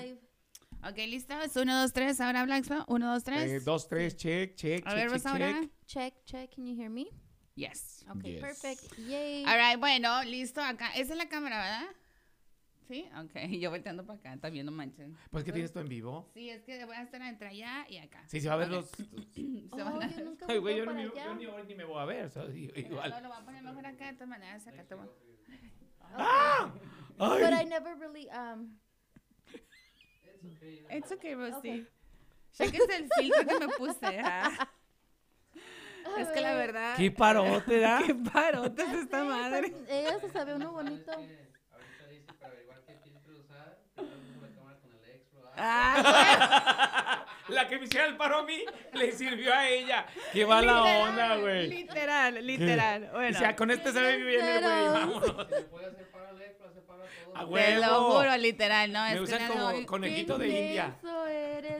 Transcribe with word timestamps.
Live. 0.00 0.20
Ok, 0.88 0.96
listos. 1.08 1.56
Uno, 1.56 1.80
dos, 1.80 1.92
tres. 1.92 2.20
Ahora 2.20 2.40
habla 2.42 2.56
Expo. 2.58 2.84
Uno, 2.88 3.12
dos, 3.12 3.24
tres. 3.24 3.50
Eh, 3.50 3.60
dos, 3.60 3.88
tres, 3.88 4.16
check, 4.16 4.54
check, 4.54 4.86
A 4.86 4.90
check, 4.90 4.96
ver, 4.98 5.10
check, 5.10 5.12
¿vas 5.12 5.26
ahora? 5.26 5.60
check. 5.60 5.70
Check, 5.86 6.24
check. 6.24 6.54
Can 6.54 6.66
you 6.66 6.76
hear 6.80 6.90
me? 6.90 7.06
Yes. 7.56 8.04
Okay, 8.16 8.34
Yes. 8.34 8.40
perfect. 8.40 8.98
Yay. 8.98 9.44
All 9.44 9.56
right, 9.58 9.78
bueno, 9.80 10.22
listo. 10.24 10.60
Acá. 10.62 10.90
Esa 10.94 11.12
es 11.14 11.18
la 11.18 11.28
cámara, 11.28 11.58
¿verdad? 11.60 11.94
Sí, 12.86 13.04
ok. 13.20 13.32
Yo 13.60 13.70
volteando 13.70 14.06
para 14.06 14.18
acá. 14.20 14.32
Está 14.34 14.48
viendo 14.50 14.70
manchen. 14.70 15.16
Pues 15.30 15.42
que 15.44 15.52
tienes 15.52 15.72
tú 15.72 15.80
en 15.80 15.88
vivo. 15.88 16.30
Sí, 16.32 16.48
es 16.48 16.62
que 16.62 16.84
voy 16.86 16.94
a 16.96 17.02
estar 17.02 17.20
entre 17.22 17.48
allá 17.48 17.84
y 17.88 17.98
acá. 17.98 18.22
Sí, 18.28 18.40
se 18.40 18.48
va 18.48 18.54
a 18.54 18.58
ver 18.58 18.68
Ok. 18.68 18.74
los. 18.74 18.90
Se 19.34 19.82
van 19.82 19.94
Oh, 19.96 20.00
a- 20.00 20.06
yo 20.08 20.24
nunca 20.24 20.46
Ay, 20.48 20.58
güey, 20.58 20.76
yo, 20.78 20.84
volteo 20.86 21.02
ni, 21.04 21.08
para 21.10 21.24
yo 21.24 21.30
allá. 21.30 21.34
ni, 21.38 21.46
hoy 21.46 21.62
ni 21.66 21.74
me 21.74 21.84
voy 21.84 22.00
a 22.00 22.04
ver. 22.04 22.26
o 22.26 22.30
sea, 22.30 22.44
i- 22.44 22.68
No, 22.68 22.78
igual. 22.78 23.10
lo 23.22 23.28
voy 23.28 23.38
a 23.38 23.44
poner 23.44 23.62
mejor 23.64 23.84
acá. 23.86 24.06
De 24.06 24.12
todas 24.12 24.28
maneras, 24.28 24.66
acá 24.66 24.84
te 24.84 24.94
voy- 24.94 25.08
¡Ah! 26.14 26.72
But 27.18 27.40
I 27.50 27.54
¡Ay! 27.58 27.66
never 27.66 27.96
really 27.98 28.28
um 28.30 28.78
It's 30.90 31.12
okay, 31.12 31.34
Rosy. 31.34 31.56
Okay. 31.58 31.86
Cheques 32.52 32.88
el 32.88 33.08
filtro 33.18 33.46
que 33.46 33.66
me 33.66 33.68
puse. 33.74 34.20
ah. 34.24 34.68
Es 36.18 36.28
que 36.28 36.40
la 36.40 36.54
verdad. 36.54 36.96
¡Qué 36.96 37.10
parote 37.10 37.80
da! 37.80 38.00
Qué 38.06 38.14
parotes 38.14 38.88
esta 38.94 39.20
Sí, 39.22 39.26
madre. 39.28 39.70
pues, 39.70 39.82
Ella 39.90 40.18
se 40.20 40.30
sabe 40.30 40.54
uno 40.54 40.72
bonito. 40.72 41.12
Ahorita 41.12 42.06
dice 42.10 42.32
para 42.40 42.52
averiguar 42.52 42.80
qué 42.86 42.94
filtro 43.04 43.38
usar, 43.38 43.78
primero 43.94 44.16
uso 44.22 44.40
la 44.40 44.48
cámara 44.54 44.78
con 44.80 44.90
el 44.92 45.10
Expro. 45.10 45.50
Ah, 45.56 47.24
La 47.48 47.66
que 47.68 47.78
me 47.78 47.84
hiciera 47.86 48.06
el 48.06 48.16
paro 48.18 48.38
a 48.38 48.42
mí 48.44 48.62
le 48.92 49.12
sirvió 49.12 49.54
a 49.54 49.66
ella. 49.68 50.06
¡Qué 50.34 50.44
mala 50.46 50.82
onda, 50.82 51.36
güey! 51.36 51.68
Literal, 51.68 52.46
literal. 52.46 53.08
O 53.12 53.16
Bueno, 53.16 53.38
sea, 53.38 53.56
con 53.56 53.70
este 53.70 53.90
se 53.92 54.00
ve 54.00 54.16
bien 54.18 54.44
el 54.44 54.60
güey. 54.60 54.62
Pero- 54.62 54.92
Vámonos. 54.92 55.46
Te 57.46 57.78
lo 57.78 58.12
juro, 58.12 58.36
literal. 58.36 58.92
No, 58.92 59.02
Me 59.02 59.14
es 59.14 59.20
usan 59.20 59.48
como 59.48 59.86
conejito 59.86 60.38
de 60.38 60.48
India. 60.48 60.96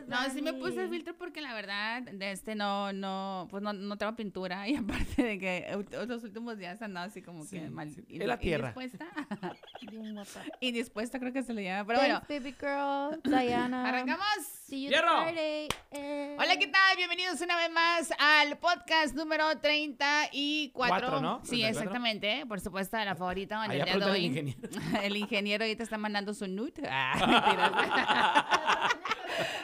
No, 0.08 0.16
sí 0.32 0.40
me 0.42 0.54
puse 0.54 0.88
filtro 0.88 1.14
porque 1.16 1.40
la 1.40 1.52
verdad, 1.54 2.02
de 2.02 2.33
este 2.33 2.55
no, 2.55 2.92
no, 2.92 3.46
pues 3.50 3.62
no, 3.62 3.72
no 3.72 3.96
tengo 3.98 4.16
pintura 4.16 4.66
y 4.69 4.74
aparte 4.77 5.22
de 5.22 5.38
que 5.38 5.84
los 6.06 6.24
últimos 6.24 6.56
días 6.58 6.80
andaba 6.83 7.06
así 7.06 7.20
como 7.22 7.44
Sí, 7.44 7.58
que 7.60 7.69
mal. 7.70 7.91
sí, 7.91 8.05
y- 8.08 8.18
la 8.18 8.38
tierra. 8.38 8.72
Indispuesta. 8.74 9.06
Bien 9.91 10.14
guapa. 10.14 10.42
indispuesta 10.60 11.18
creo 11.18 11.33
que 11.33 11.42
se 11.42 11.52
le 11.52 11.64
llama, 11.64 11.86
pero 11.86 11.98
bueno. 12.00 12.22
Baby 12.28 12.55
girl. 12.58 13.20
Diana. 13.22 13.88
Arrancamos. 13.88 14.27
See 14.68 14.83
you 14.84 14.88
¡Fierro! 14.91 15.22
Friday. 15.22 15.68
Eh. 15.92 16.36
Hola, 16.38 16.56
¿qué 16.58 16.66
tal? 16.66 16.96
Bienvenidos 16.96 17.40
una 17.40 17.56
vez 17.56 17.70
más 17.70 18.11
al 18.18 18.58
podcast 18.58 19.14
número 19.14 19.58
34. 19.58 20.72
Cuatro, 20.74 21.20
¿no? 21.22 21.40
Sí, 21.42 21.61
34. 21.62 21.68
exactamente. 21.70 22.44
Por 22.46 22.61
supuesto, 22.61 22.98
la 22.98 23.14
favorita 23.14 23.64
el 23.64 23.70
Allá 23.70 23.84
día 23.84 23.84
de 23.84 23.90
pregunta 23.98 24.12
hoy. 24.12 24.18
el 24.18 24.24
ingeniero. 24.27 24.61
El 25.02 25.16
ingeniero 25.16 25.64
ahorita 25.64 25.83
está 25.83 25.96
mandando 25.96 26.34
su 26.34 26.46
nude. 26.48 26.83
Ah. 26.90 28.55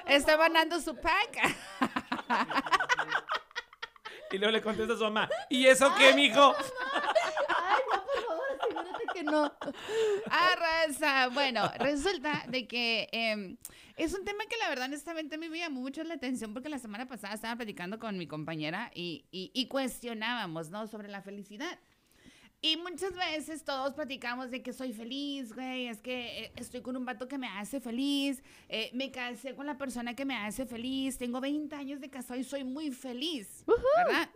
Está 0.06 0.36
mandando 0.36 0.80
su 0.80 0.94
pack. 0.96 1.56
Y 4.30 4.38
luego 4.38 4.50
le 4.50 4.62
contesta 4.62 4.94
a 4.94 4.96
su 4.96 5.04
mamá. 5.04 5.30
¿Y 5.48 5.66
eso 5.66 5.94
qué, 5.96 6.12
mijo? 6.12 6.56
Ay, 6.56 7.82
no, 7.92 8.04
por 8.04 8.24
favor, 8.24 8.44
asegúrate 8.60 9.04
que 9.14 9.22
no. 9.22 9.56
Arrasa. 10.28 11.28
Bueno, 11.28 11.70
resulta 11.78 12.44
de 12.48 12.66
que 12.66 13.08
em, 13.12 13.56
es 13.96 14.12
un 14.12 14.24
tema 14.24 14.44
que 14.46 14.56
la 14.56 14.68
verdad 14.70 14.86
honestamente 14.86 15.38
me 15.38 15.48
llamó 15.56 15.80
mucho 15.82 16.02
la 16.02 16.14
atención 16.14 16.52
porque 16.52 16.68
la 16.68 16.80
semana 16.80 17.06
pasada 17.06 17.34
estaba 17.34 17.54
platicando 17.54 18.00
con 18.00 18.18
mi 18.18 18.26
compañera 18.26 18.90
y, 18.92 19.24
y- 19.30 19.52
y 19.54 19.68
cuestionábamos, 19.68 20.68
¿no? 20.70 20.88
Sobre 20.88 21.06
la 21.06 21.22
felicidad. 21.22 21.78
Y 22.66 22.78
muchas 22.78 23.14
veces 23.14 23.62
todos 23.62 23.92
platicamos 23.92 24.50
de 24.50 24.62
que 24.62 24.72
soy 24.72 24.94
feliz, 24.94 25.52
güey, 25.54 25.86
es 25.88 26.00
que 26.00 26.44
eh, 26.44 26.52
estoy 26.56 26.80
con 26.80 26.96
un 26.96 27.04
vato 27.04 27.28
que 27.28 27.36
me 27.36 27.46
hace 27.46 27.78
feliz, 27.78 28.42
eh, 28.70 28.88
me 28.94 29.10
casé 29.10 29.54
con 29.54 29.66
la 29.66 29.76
persona 29.76 30.14
que 30.16 30.24
me 30.24 30.34
hace 30.34 30.64
feliz, 30.64 31.18
tengo 31.18 31.42
20 31.42 31.76
años 31.76 32.00
de 32.00 32.08
casado 32.08 32.40
y 32.40 32.44
soy 32.44 32.64
muy 32.64 32.90
feliz, 32.90 33.64
¿verdad? 33.66 34.30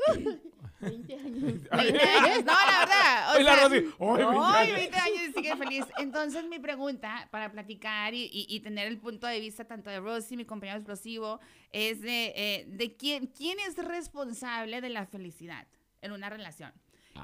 20 0.80 1.14
años. 1.24 1.62
20 1.70 2.02
años, 2.02 2.44
no, 2.44 2.52
la 2.52 2.78
verdad. 2.80 3.34
o 3.34 3.40
Y 3.40 3.44
sea, 3.44 3.56
Rosy, 3.56 3.76
¡ay, 3.98 4.26
20 4.26 4.44
Ay, 4.44 4.68
años! 4.68 4.76
20 4.76 4.96
años 4.98 5.20
y 5.28 5.32
sigue 5.32 5.56
feliz. 5.56 5.84
Entonces, 5.96 6.44
mi 6.50 6.58
pregunta 6.58 7.28
para 7.30 7.50
platicar 7.50 8.12
y, 8.12 8.24
y- 8.24 8.46
y 8.46 8.60
tener 8.60 8.88
el 8.88 8.98
punto 8.98 9.26
de 9.26 9.40
vista 9.40 9.64
tanto 9.64 9.88
de 9.88 10.00
Rosy, 10.00 10.36
mi 10.36 10.44
compañero 10.44 10.76
explosivo, 10.76 11.40
es 11.72 12.02
de, 12.02 12.34
eh, 12.36 12.64
de 12.68 12.94
quién, 12.94 13.28
quién 13.28 13.58
es 13.60 13.74
responsable 13.78 14.82
de 14.82 14.90
la 14.90 15.06
felicidad 15.06 15.66
en 16.02 16.12
una 16.12 16.28
relación. 16.28 16.74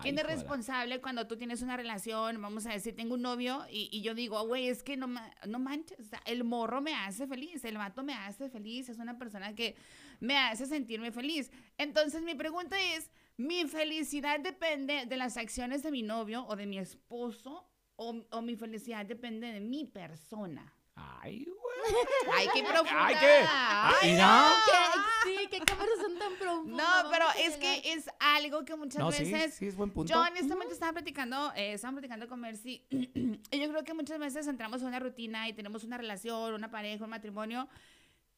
¿Quién 0.03 0.19
es 0.19 0.27
responsable 0.27 1.01
cuando 1.01 1.27
tú 1.27 1.37
tienes 1.37 1.63
una 1.63 1.77
relación? 1.77 2.41
Vamos 2.41 2.67
a 2.67 2.73
decir, 2.73 2.95
tengo 2.95 3.15
un 3.15 3.23
novio 3.23 3.65
y, 3.71 3.89
y 3.93 4.03
yo 4.03 4.15
digo, 4.15 4.47
güey, 4.47 4.69
es 4.69 4.83
que 4.83 4.97
no, 4.97 5.09
no 5.47 5.59
manches, 5.59 5.99
o 6.01 6.05
sea, 6.05 6.21
el 6.27 6.45
morro 6.45 6.81
me 6.81 6.95
hace 6.95 7.27
feliz, 7.27 7.65
el 7.65 7.79
vato 7.79 8.03
me 8.03 8.15
hace 8.15 8.49
feliz, 8.49 8.89
es 8.89 8.99
una 8.99 9.19
persona 9.19 9.55
que 9.55 9.77
me 10.21 10.37
hace 10.37 10.67
sentirme 10.67 11.13
feliz. 11.13 11.51
Entonces, 11.79 12.23
mi 12.23 12.35
pregunta 12.35 12.77
es, 12.81 13.11
¿mi 13.37 13.65
felicidad 13.67 14.41
depende 14.41 15.07
de 15.07 15.17
las 15.17 15.37
acciones 15.37 15.83
de 15.83 15.91
mi 15.91 16.03
novio 16.03 16.45
o 16.47 16.57
de 16.57 16.67
mi 16.67 16.79
esposo? 16.79 17.71
O, 17.97 18.25
o 18.31 18.43
mi 18.43 18.57
felicidad 18.57 19.07
depende 19.07 19.53
de 19.53 19.61
mi 19.61 19.85
persona? 19.85 20.74
Ay, 20.97 21.45
güey. 21.45 22.35
¡Ay, 22.35 22.49
qué 22.55 22.63
profunda! 22.63 23.07
Ay, 23.07 23.15
qué. 23.21 23.45
Ay. 23.49 24.17
¿Qué? 24.17 25.01
Sí, 25.25 25.49
qué 25.51 25.59
conversación 25.59 26.19
tan 26.19 26.35
profunda. 26.37 27.03
No, 27.03 27.11
pero 27.11 27.27
es 27.39 27.57
que 27.57 27.93
es 27.93 28.11
algo 28.19 28.65
que 28.65 28.77
muchas 28.77 28.99
No, 28.99 29.11
sí, 29.11 29.25
veces 29.25 29.55
sí, 29.55 29.67
es 29.67 29.77
buen 29.77 29.91
punto. 29.91 30.13
Yo 30.13 30.21
honestamente 30.21 30.75
estaba 30.75 30.93
platicando, 30.93 31.53
eh, 31.57 31.73
estaba 31.73 31.93
platicando 31.95 32.29
con 32.29 32.41
Mercy 32.41 32.85
y 32.91 33.59
yo 33.59 33.69
creo 33.69 33.85
que 33.85 33.95
muchas 33.95 34.19
veces 34.19 34.47
entramos 34.47 34.83
en 34.83 34.89
una 34.89 35.01
rutina 35.01 35.49
y 35.49 35.53
tenemos 35.53 35.85
una 35.85 35.97
relación, 35.99 36.55
una 36.55 36.71
pareja, 36.71 37.05
un 37.05 37.11
matrimonio 37.11 37.69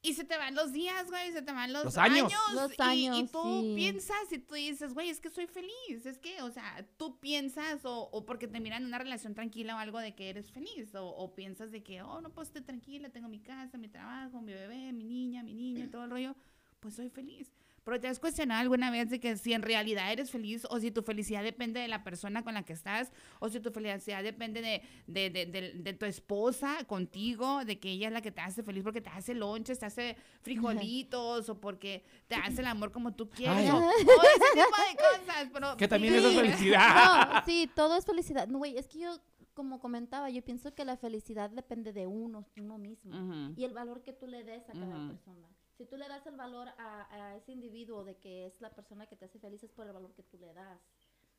y 0.06 0.14
se 0.14 0.24
te 0.24 0.36
van 0.36 0.54
los 0.54 0.72
días, 0.72 1.08
güey, 1.10 1.32
se 1.32 1.42
te 1.42 1.52
van 1.52 1.72
los, 1.72 1.84
Los 1.84 1.98
años. 1.98 2.32
Los 2.54 2.72
y- 2.72 3.26
tú 3.32 3.60
sí. 3.62 3.72
piensas 3.74 4.30
y 4.30 4.38
tú 4.38 4.54
dices, 4.54 4.94
güey, 4.94 5.08
es 5.08 5.18
que 5.20 5.30
soy 5.30 5.46
feliz, 5.46 6.06
es 6.06 6.18
que, 6.18 6.40
o 6.42 6.50
sea, 6.50 6.86
tú 6.96 7.18
piensas 7.18 7.84
o, 7.84 8.08
o 8.12 8.24
porque 8.24 8.46
te 8.46 8.60
miran 8.60 8.82
en 8.82 8.88
una 8.88 8.98
relación 8.98 9.34
tranquila 9.34 9.74
o 9.74 9.78
algo 9.78 9.98
de 9.98 10.14
que 10.14 10.30
eres 10.30 10.50
feliz 10.52 10.94
o, 10.94 11.06
o 11.08 11.34
piensas 11.34 11.72
de 11.72 11.82
que, 11.82 12.02
oh, 12.02 12.20
no, 12.20 12.30
pues 12.30 12.48
estoy 12.48 12.62
tranquila, 12.62 13.10
tengo 13.10 13.28
mi 13.28 13.40
casa, 13.40 13.78
mi 13.78 13.88
trabajo, 13.88 14.40
mi 14.40 14.52
bebé, 14.52 14.92
mi 14.92 15.04
niña, 15.04 15.42
mi 15.42 15.54
niño, 15.54 15.88
todo 15.90 16.04
el 16.04 16.10
rollo, 16.10 16.36
pues 16.80 16.94
soy 16.94 17.10
feliz. 17.10 17.50
Pero 17.86 18.00
te 18.00 18.08
has 18.08 18.18
cuestionado 18.18 18.60
alguna 18.60 18.90
vez 18.90 19.08
de 19.10 19.20
que 19.20 19.36
si 19.36 19.52
en 19.52 19.62
realidad 19.62 20.10
eres 20.12 20.30
feliz 20.32 20.66
o 20.70 20.80
si 20.80 20.90
tu 20.90 21.02
felicidad 21.02 21.44
depende 21.44 21.78
de 21.78 21.86
la 21.86 22.02
persona 22.02 22.42
con 22.42 22.52
la 22.54 22.64
que 22.64 22.72
estás 22.72 23.12
o 23.38 23.48
si 23.48 23.60
tu 23.60 23.70
felicidad 23.70 24.24
depende 24.24 24.60
de, 24.60 24.82
de, 25.06 25.30
de- 25.30 25.46
de- 25.46 25.72
de 25.74 25.92
tu 25.94 26.04
esposa 26.04 26.78
contigo, 26.88 27.64
de 27.64 27.78
que 27.78 27.90
ella 27.92 28.08
es 28.08 28.12
la 28.12 28.20
que 28.22 28.32
te 28.32 28.40
hace 28.40 28.64
feliz 28.64 28.82
porque 28.82 29.00
te 29.00 29.08
hace 29.10 29.34
lonches, 29.34 29.78
te 29.78 29.86
hace 29.86 30.16
frijolitos 30.42 31.48
o 31.48 31.60
porque 31.60 32.02
te 32.26 32.34
hace 32.34 32.60
el 32.60 32.66
amor 32.66 32.90
como 32.92 33.14
tú 33.14 33.30
quieres. 33.30 33.56
Ay. 33.56 33.70
O, 33.70 33.76
o 33.76 33.90
ese 33.90 34.04
tipo 34.04 34.76
de 34.90 34.96
cosas. 34.96 35.48
Pero 35.52 35.76
Que 35.76 35.88
también 35.88 36.12
sí. 36.14 36.18
eso 36.18 36.28
es 36.30 36.36
felicidad. 36.36 37.32
No, 37.34 37.42
sí, 37.46 37.70
todo 37.74 37.96
es 37.96 38.04
felicidad. 38.04 38.48
No, 38.48 38.58
güey, 38.58 38.76
es 38.76 38.88
que 38.88 38.98
yo, 38.98 39.16
como 39.54 39.78
comentaba, 39.78 40.28
yo 40.30 40.42
pienso 40.42 40.74
que 40.74 40.84
la 40.84 40.96
felicidad 40.96 41.50
depende 41.50 41.92
de 41.92 42.06
uno, 42.06 42.46
uno 42.58 42.78
mismo. 42.78 43.54
Y 43.56 43.64
el 43.64 43.72
valor 43.72 44.02
que 44.02 44.12
tú 44.12 44.26
le 44.26 44.42
des 44.44 44.68
a 44.68 44.72
cada 44.72 45.06
persona. 45.08 45.46
Si 45.76 45.84
tú 45.86 45.96
le 45.96 46.08
das 46.08 46.26
el 46.26 46.36
valor 46.36 46.68
a, 46.78 47.06
a 47.14 47.36
ese 47.36 47.52
individuo 47.52 48.04
de 48.04 48.16
que 48.16 48.46
es 48.46 48.60
la 48.60 48.70
persona 48.74 49.06
que 49.06 49.16
te 49.16 49.26
hace 49.26 49.38
feliz, 49.38 49.62
es 49.62 49.72
por 49.72 49.86
el 49.86 49.92
valor 49.92 50.14
que 50.14 50.22
tú 50.22 50.38
le 50.38 50.52
das. 50.54 50.80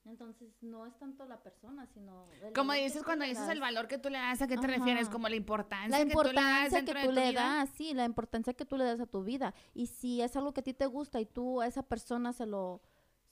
Entonces, 0.05 0.49
no 0.61 0.85
es 0.85 0.97
tanto 0.99 1.25
la 1.25 1.41
persona, 1.43 1.85
sino... 1.87 2.29
el 2.41 2.53
Como 2.53 2.71
dices 2.73 3.03
cuando 3.03 3.25
dices 3.25 3.49
el 3.49 3.59
valor 3.59 3.87
que 3.89 3.97
tú 3.97 4.09
le 4.09 4.17
das, 4.17 4.41
¿a 4.41 4.47
qué 4.47 4.55
te 4.55 4.65
Ajá. 4.65 4.75
refieres? 4.77 5.09
Como 5.09 5.27
la 5.27 5.35
importancia 5.35 5.89
La 5.97 6.05
que 6.05 6.13
tú 6.13 6.23
le 6.23 6.33
das 6.33 6.71
importancia 6.71 6.77
dentro 6.77 6.93
que 6.93 6.99
de 6.99 7.05
tú 7.05 7.09
tu 7.09 7.15
le 7.15 7.29
vida. 7.29 7.41
das, 7.43 7.69
sí, 7.71 7.93
la 7.93 8.05
importancia 8.05 8.53
que 8.53 8.65
tú 8.65 8.77
le 8.77 8.83
das 8.85 8.99
a 9.01 9.05
tu 9.05 9.23
vida. 9.23 9.53
Y 9.73 9.87
si 9.87 10.21
es 10.21 10.35
algo 10.37 10.53
que 10.53 10.61
a 10.61 10.63
ti 10.63 10.73
te 10.73 10.85
gusta 10.85 11.19
y 11.19 11.25
tú 11.25 11.59
a 11.59 11.67
esa 11.67 11.83
persona 11.83 12.31
se 12.31 12.45
lo, 12.45 12.81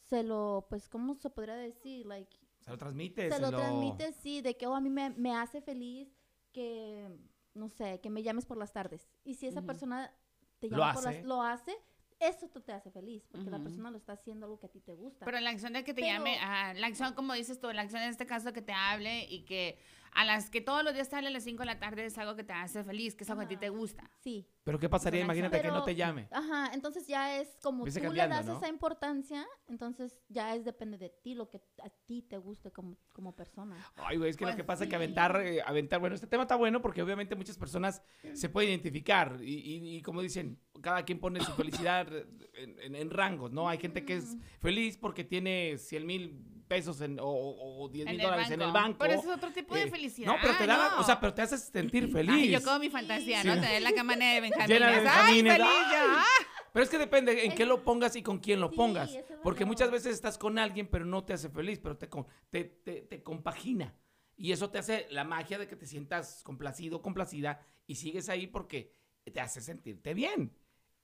se 0.10 0.24
lo, 0.24 0.66
pues, 0.70 0.90
¿cómo 0.90 1.16
se 1.16 1.30
podría 1.30 1.56
decir? 1.56 2.06
Like, 2.08 2.36
Se 2.60 2.72
lo 2.72 2.78
transmite. 2.78 3.32
se 3.32 3.40
lo 3.40 3.52
transmites, 3.52 4.16
sí, 4.18 4.42
de 4.42 4.58
que 4.58 4.68
oh, 4.68 4.76
a 4.76 4.82
mí 4.82 4.90
me, 4.90 5.12
me 5.12 5.34
hace 5.34 5.62
feliz 5.62 6.10
que, 6.52 7.10
no 7.54 7.70
sé, 7.70 8.02
que 8.02 8.10
me 8.10 8.22
llames 8.22 8.46
por 8.46 8.58
las 8.58 8.74
tardes. 8.74 9.08
Y 9.24 9.36
si 9.36 9.48
esa 9.48 9.60
Ujú. 9.60 9.68
persona 9.68 10.12
te 10.60 10.70
Lo 10.70 10.78
llama 10.78 10.94
por 10.94 11.08
hace. 11.08 11.18
las, 11.20 11.26
lo 11.26 11.42
hace, 11.42 11.76
eso 12.20 12.48
tú 12.48 12.62
te 12.62 12.72
hace 12.72 12.90
feliz, 12.92 13.28
porque 13.30 13.50
la 13.50 13.60
persona 13.60 13.92
lo 13.92 13.98
está 13.98 14.14
haciendo 14.14 14.46
algo 14.46 14.60
que 14.60 14.68
a 14.68 14.70
ti 14.70 14.80
te 14.80 14.94
gusta. 14.94 15.26
Pero 15.26 15.40
la 15.42 15.50
acción 15.50 15.74
de 15.74 15.84
que 15.84 15.94
te 15.94 16.02
Pero- 16.02 16.14
llame, 16.14 16.38
ajá, 16.40 16.74
la 16.74 16.88
acción, 16.88 17.14
como 17.14 17.34
dices 17.34 17.60
tú, 17.60 17.72
la 17.72 17.82
acción 17.82 18.02
en 18.02 18.10
este 18.10 18.26
caso 18.26 18.54
que 18.54 18.62
te 18.62 18.72
hable 18.74 19.26
y 19.26 19.44
que 19.44 19.78
a 20.16 20.26
las 20.26 20.50
que 20.50 20.62
todos 20.62 20.84
los 20.84 20.94
días 20.94 21.14
hable 21.14 21.28
a 21.28 21.32
las 21.32 21.44
5 21.44 21.60
de 21.62 21.66
la 21.68 21.78
tarde 21.80 22.06
es 22.06 22.18
algo 22.18 22.36
que 22.36 22.44
te 22.44 22.54
hace 22.54 22.84
feliz, 22.84 23.16
que 23.16 23.24
es 23.26 23.30
algo 23.30 23.42
que 23.42 23.46
a 23.46 23.50
ti 23.50 23.58
te 23.58 23.70
gusta. 23.70 24.10
sí. 24.24 24.48
Pero 24.64 24.80
¿qué 24.80 24.90
pasaría? 24.90 25.22
Imagínate 25.22 25.62
que 25.62 25.68
no 25.68 25.84
te 25.84 25.94
llame. 25.94 26.28
Ajá, 26.32 26.72
entonces 26.74 27.06
ya 27.06 27.40
es 27.40 27.56
como 27.62 27.86
Empieza 27.86 28.02
tú 28.08 28.12
le 28.16 28.28
das 28.28 28.48
¿no? 28.48 28.58
esa 28.58 28.68
importancia, 28.68 29.46
entonces 29.68 30.20
ya 30.28 30.56
es 30.56 30.66
depende 30.66 30.98
de 30.98 31.10
ti 31.10 31.36
lo 31.36 31.48
que 31.52 31.62
a 31.84 31.90
ti 32.08 32.24
te 32.24 32.38
guste 32.40 32.72
como, 32.72 32.98
como 33.14 33.36
persona. 33.36 33.76
Ay, 33.96 34.18
güey, 34.18 34.32
es 34.32 34.38
que 34.38 34.44
Pues 34.46 34.56
lo 34.56 34.58
que 34.58 34.64
pasa 34.64 34.86
es 34.86 34.90
que 34.90 34.96
aventar, 34.96 35.40
eh, 35.40 35.62
aventar, 35.64 36.00
bueno, 36.00 36.16
este 36.16 36.26
tema 36.26 36.44
está 36.44 36.56
bueno 36.56 36.82
porque 36.82 37.04
obviamente 37.04 37.36
muchas 37.36 37.60
personas 37.60 38.02
se 38.34 38.50
pueden 38.50 38.72
identificar 38.72 39.38
y, 39.44 39.54
y- 39.54 39.98
y 39.98 40.02
como 40.02 40.22
dicen, 40.24 40.60
cada 40.82 41.04
quien 41.06 41.20
pone 41.20 41.42
su 41.42 41.52
felicidad 41.52 42.08
en, 42.56 42.80
en- 42.80 42.96
en 42.96 43.10
rangos, 43.12 43.52
¿no? 43.52 43.70
Hay 43.70 43.78
gente 43.78 44.04
que 44.04 44.16
es 44.16 44.36
feliz 44.62 44.98
porque 44.98 45.24
tiene 45.24 45.78
100 45.78 46.06
mil 46.08 46.55
pesos 46.68 47.00
en- 47.02 47.20
o, 47.20 47.24
o- 47.26 47.84
o 47.84 47.90
10 47.90 48.08
En 48.08 48.14
mil 48.18 48.22
dólares 48.22 48.48
en 48.48 48.54
el 48.62 48.68
banco. 48.72 48.74
banco. 48.80 48.98
Pero 49.00 49.14
eso 49.14 49.32
es 49.32 49.38
otro 49.38 49.52
tipo 49.52 49.76
de 49.76 49.84
Eh, 49.84 49.90
felicidad. 49.90 50.28
No, 50.28 50.38
pero 50.42 50.58
te 50.58 50.66
da, 50.68 50.92
no. 50.92 51.00
o 51.00 51.04
sea, 51.04 51.20
pero 51.20 51.34
te 51.34 51.42
haces 51.42 51.62
sentir 51.62 52.12
feliz. 52.12 52.34
Ay, 52.34 52.50
yo 52.52 52.62
como 52.64 52.80
mi 52.80 52.90
fantasía, 52.90 53.44
¿no? 53.44 53.54
Sí. 53.56 53.62
Tener 53.62 53.82
la 53.82 53.94
cama 53.94 54.16
de 54.16 54.42
Benjamín. 54.42 54.68
Llena 54.68 54.88
de 54.88 54.94
¡Ay, 54.98 55.04
Benjamines, 55.04 55.54
feliz! 55.54 55.70
¡ay! 55.70 55.96
¡Ah! 56.18 56.26
Pero 56.74 56.84
es 56.84 56.90
que 56.90 56.98
depende 56.98 57.46
en 57.46 57.52
Es- 57.52 57.58
qué 57.58 57.66
lo 57.66 57.84
pongas 57.84 58.16
y 58.18 58.22
con 58.24 58.40
quién 58.40 58.60
lo 58.60 58.70
Sí, 58.70 58.76
pongas. 58.76 59.18
Porque 59.44 59.64
valor. 59.64 59.68
muchas 59.68 59.92
veces 59.92 60.14
estás 60.14 60.38
con 60.38 60.60
alguien, 60.60 60.88
pero 60.88 61.06
no 61.06 61.24
te 61.24 61.34
hace 61.34 61.50
feliz, 61.50 61.80
pero 61.82 61.98
te, 61.98 62.10
con- 62.10 62.28
te, 62.50 62.64
te, 62.66 63.02
te 63.02 63.24
compagina. 63.24 63.96
Y 64.36 64.52
eso 64.52 64.70
te 64.70 64.80
hace 64.80 65.08
la 65.12 65.24
magia 65.24 65.58
de 65.58 65.68
que 65.68 65.78
te 65.78 65.86
sientas 65.86 66.44
complacido, 66.44 67.02
complacida, 67.02 67.62
y 67.88 67.96
sigues 67.96 68.28
ahí 68.28 68.48
porque 68.48 68.92
te 69.32 69.40
hace 69.40 69.62
sentirte 69.62 70.14
bien. 70.14 70.52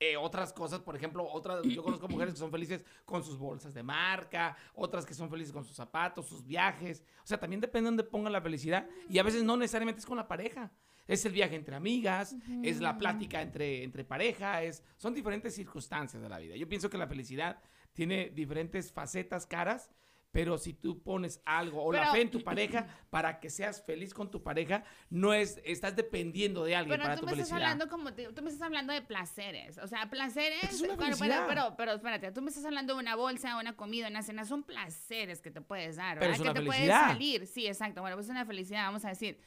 Eh, 0.04 0.18
otras 0.18 0.52
cosas, 0.52 0.80
por 0.80 0.96
ejemplo, 0.96 1.24
otras, 1.32 1.62
yo 1.62 1.84
conozco 1.84 2.08
mujeres 2.08 2.34
que 2.34 2.40
son 2.40 2.50
felices 2.50 2.84
con 3.06 3.24
sus 3.24 3.38
bolsas 3.38 3.76
de 3.76 3.84
marca, 3.84 4.58
otras 4.74 5.06
que 5.06 5.14
son 5.14 5.30
felices 5.30 5.54
con 5.54 5.64
sus 5.64 5.76
zapatos, 5.76 6.26
sus 6.26 6.44
viajes. 6.44 7.04
O 7.24 7.28
sea, 7.28 7.40
también 7.40 7.62
depende 7.62 7.86
de 7.86 7.98
dónde 7.98 8.04
pongan 8.04 8.34
la 8.34 8.42
felicidad. 8.42 8.90
Y 9.08 9.20
a 9.20 9.24
veces 9.24 9.44
no 9.44 9.56
necesariamente 9.58 10.00
es 10.00 10.08
con 10.08 10.18
la 10.18 10.28
pareja. 10.28 10.72
Es 11.06 11.24
el 11.26 11.34
viaje 11.34 11.56
entre 11.56 11.76
amigas, 11.76 12.36
es 12.64 12.82
la 12.82 12.98
plática 12.98 13.44
entre, 13.44 13.84
entre 13.84 14.04
pareja, 14.04 14.64
es, 14.64 14.84
son 14.98 15.14
diferentes 15.14 15.54
circunstancias 15.54 16.20
de 16.20 16.30
la 16.30 16.40
vida. 16.40 16.56
Yo 16.56 16.68
pienso 16.68 16.90
que 16.90 16.98
la 16.98 17.06
felicidad 17.06 17.62
tiene 17.94 18.32
diferentes 18.32 18.92
facetas, 18.92 19.46
caras, 19.46 19.92
pero 20.32 20.58
si 20.58 20.74
tú 20.74 21.02
pones 21.04 21.42
algo 21.46 21.84
o 21.84 21.92
la 21.92 22.00
Pero- 22.02 22.12
fe 22.14 22.22
en 22.22 22.32
tu 22.32 22.42
pareja 22.44 22.88
para 23.10 23.40
que 23.40 23.50
seas 23.50 23.84
feliz 23.86 24.14
con 24.14 24.32
tu 24.32 24.42
pareja, 24.42 24.84
no 25.10 25.34
es, 25.34 25.60
estás 25.66 25.96
dependiendo 25.96 26.64
de 26.64 26.76
alguien 26.76 26.94
Pero 26.94 27.04
para 27.04 27.16
tú 27.16 27.22
tu 27.22 27.26
me 27.26 27.32
estás 27.34 27.50
felicidad. 27.50 27.72
hablando 27.72 27.90
como 27.90 28.14
te- 28.14 28.32
tú 28.32 28.42
me 28.42 28.50
estás 28.50 28.66
hablando 28.66 28.94
de 28.94 29.02
placeres, 29.02 29.78
o 29.78 29.88
sea, 29.88 30.10
placeres. 30.10 30.64
Es 30.64 30.82
una 30.82 30.96
bueno, 30.96 31.16
felicidad. 31.18 31.46
pero, 31.48 31.62
pero, 31.64 31.76
pero 31.78 31.92
espérate, 31.94 32.32
tú 32.32 32.42
me 32.42 32.50
estás 32.50 32.64
hablando 32.66 32.94
de 32.94 33.00
una 33.02 33.16
bolsa, 33.16 33.58
una 33.58 33.76
comida, 33.76 34.08
una 34.08 34.22
cena, 34.24 34.46
son 34.46 34.64
placeres 34.64 35.42
que 35.42 35.52
te 35.52 35.62
puedes 35.62 35.98
dar, 35.98 36.18
Pero 36.20 36.32
¿verdad? 36.32 36.34
es 36.36 36.38
que 36.38 36.42
una 36.44 36.54
te 36.54 36.60
felicidad. 36.60 37.00
puedes 37.02 37.12
salir, 37.14 37.48
sí, 37.48 37.68
exacto. 37.68 38.02
Bueno, 38.02 38.16
pues 38.16 38.28
es 38.28 38.32
una 38.32 38.46
felicidad, 38.46 38.86
vamos 38.86 39.04
a 39.06 39.10
decir. 39.10 39.38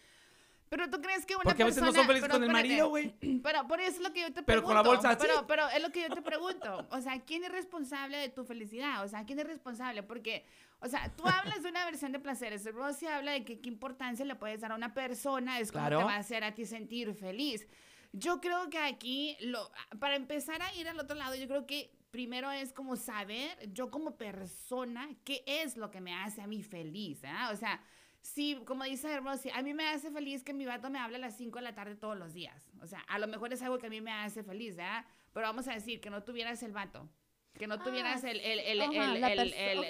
Pero 0.76 0.90
tú 0.90 1.00
crees 1.00 1.24
que 1.24 1.36
una 1.36 1.44
Porque 1.44 1.62
a 1.62 1.66
veces 1.66 1.80
no 1.80 1.86
persona- 1.92 2.02
son 2.02 2.06
felices 2.08 2.28
pero 2.28 2.34
con 2.34 2.42
el 2.42 2.48
espérate, 2.50 2.68
marido, 2.68 2.88
güey. 2.88 3.38
Pero 3.44 3.68
por 3.68 3.80
eso 3.80 3.90
es 3.98 4.00
lo 4.00 4.12
que 4.12 4.22
yo 4.22 4.32
te 4.32 4.42
pregunto. 4.42 4.46
Pero 4.46 4.62
con 4.64 4.74
la 4.74 4.82
bolsa, 4.82 5.16
sí. 5.20 5.26
Pero, 5.46 5.68
es 5.68 5.80
lo 5.82 5.90
que 5.92 6.02
yo 6.02 6.08
te 6.12 6.20
pregunto. 6.22 6.88
O 6.90 7.00
sea, 7.00 7.20
¿quién 7.24 7.44
es 7.44 7.52
responsable 7.52 8.16
de 8.18 8.28
tu 8.28 8.44
felicidad? 8.44 9.04
O 9.04 9.08
sea, 9.08 9.24
¿quién 9.24 9.38
es 9.38 9.46
responsable? 9.46 10.02
Porque, 10.02 10.44
o 10.80 10.88
sea, 10.88 11.14
tú 11.16 11.22
hablas 11.28 11.62
de 11.62 11.68
una 11.68 11.84
versión 11.84 12.10
de 12.10 12.18
placeres. 12.18 12.64
Rosy 12.74 13.06
habla 13.06 13.30
de 13.32 13.44
que 13.44 13.60
qué 13.60 13.68
importancia 13.68 14.24
le 14.24 14.34
puedes 14.34 14.60
dar 14.62 14.72
a 14.72 14.74
una 14.74 14.92
persona, 14.94 15.60
es 15.60 15.70
como 15.70 15.84
Claro. 15.84 15.98
te 15.98 16.04
va 16.06 16.14
a 16.14 16.18
hacer 16.18 16.42
a 16.42 16.54
ti 16.54 16.66
sentir 16.66 17.14
feliz. 17.14 17.68
Yo 18.12 18.40
creo 18.40 18.68
que 18.68 18.78
aquí, 18.78 19.36
lo, 19.40 19.70
para 20.00 20.16
empezar 20.16 20.60
a 20.62 20.74
ir 20.74 20.88
al 20.88 20.98
otro 20.98 21.14
lado, 21.16 21.34
yo 21.36 21.46
creo 21.46 21.66
que 21.66 21.92
primero 22.10 22.50
es 22.50 22.72
como 22.72 22.96
saber, 22.96 23.50
yo 23.72 23.90
como 23.90 24.16
persona, 24.16 25.08
qué 25.24 25.42
es 25.46 25.76
lo 25.76 25.90
que 25.90 26.00
me 26.00 26.14
hace 26.14 26.40
a 26.42 26.46
mí 26.46 26.62
feliz. 26.62 27.22
¿ah? 27.24 27.50
O 27.52 27.56
sea, 27.56 27.80
Sí, 28.24 28.58
como 28.64 28.84
dice 28.84 29.20
Rosy, 29.20 29.50
a 29.50 29.60
mí 29.60 29.74
me 29.74 29.86
hace 29.86 30.10
feliz 30.10 30.42
que 30.42 30.54
mi 30.54 30.64
vato 30.64 30.88
me 30.88 30.98
hable 30.98 31.16
a 31.16 31.18
las 31.18 31.36
5 31.36 31.58
de 31.58 31.62
la 31.62 31.74
tarde 31.74 31.94
todos 31.94 32.16
los 32.16 32.32
días. 32.32 32.70
O 32.80 32.86
sea, 32.86 33.00
a 33.00 33.18
lo 33.18 33.26
mejor 33.28 33.52
es 33.52 33.60
algo 33.60 33.76
que 33.78 33.88
a 33.88 33.90
mí 33.90 34.00
me 34.00 34.12
hace 34.12 34.42
feliz, 34.42 34.76
¿verdad? 34.76 35.04
Pero 35.34 35.46
vamos 35.46 35.68
a 35.68 35.74
decir 35.74 36.00
que 36.00 36.08
no 36.08 36.22
tuvieras 36.24 36.62
el 36.62 36.72
vato. 36.72 37.06
Que 37.52 37.66
no 37.66 37.74
Ah, 37.74 37.82
tuvieras 37.84 38.24
el, 38.24 38.40
el- 38.40 38.60
el- 38.60 38.80
ajá, 38.80 39.12
el- 39.12 39.20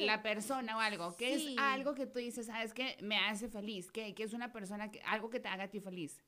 la 0.07 0.17
perso- 0.19 0.23
persona 0.23 0.77
o 0.77 0.81
algo. 0.81 1.17
Que 1.17 1.39
Sí. 1.39 1.53
es 1.53 1.59
algo 1.59 1.95
que 1.95 2.07
tú 2.07 2.19
dices, 2.19 2.47
¿sabes 2.47 2.75
qué? 2.75 2.97
Me 3.01 3.17
hace 3.19 3.49
feliz. 3.49 3.93
Que, 3.93 4.17
que 4.17 4.25
es 4.25 4.33
una 4.33 4.53
persona, 4.53 4.91
que 4.91 5.01
algo 5.03 5.31
que 5.31 5.39
te 5.39 5.47
haga 5.49 5.65
a 5.65 5.69
ti 5.71 5.79
feliz. 5.79 6.21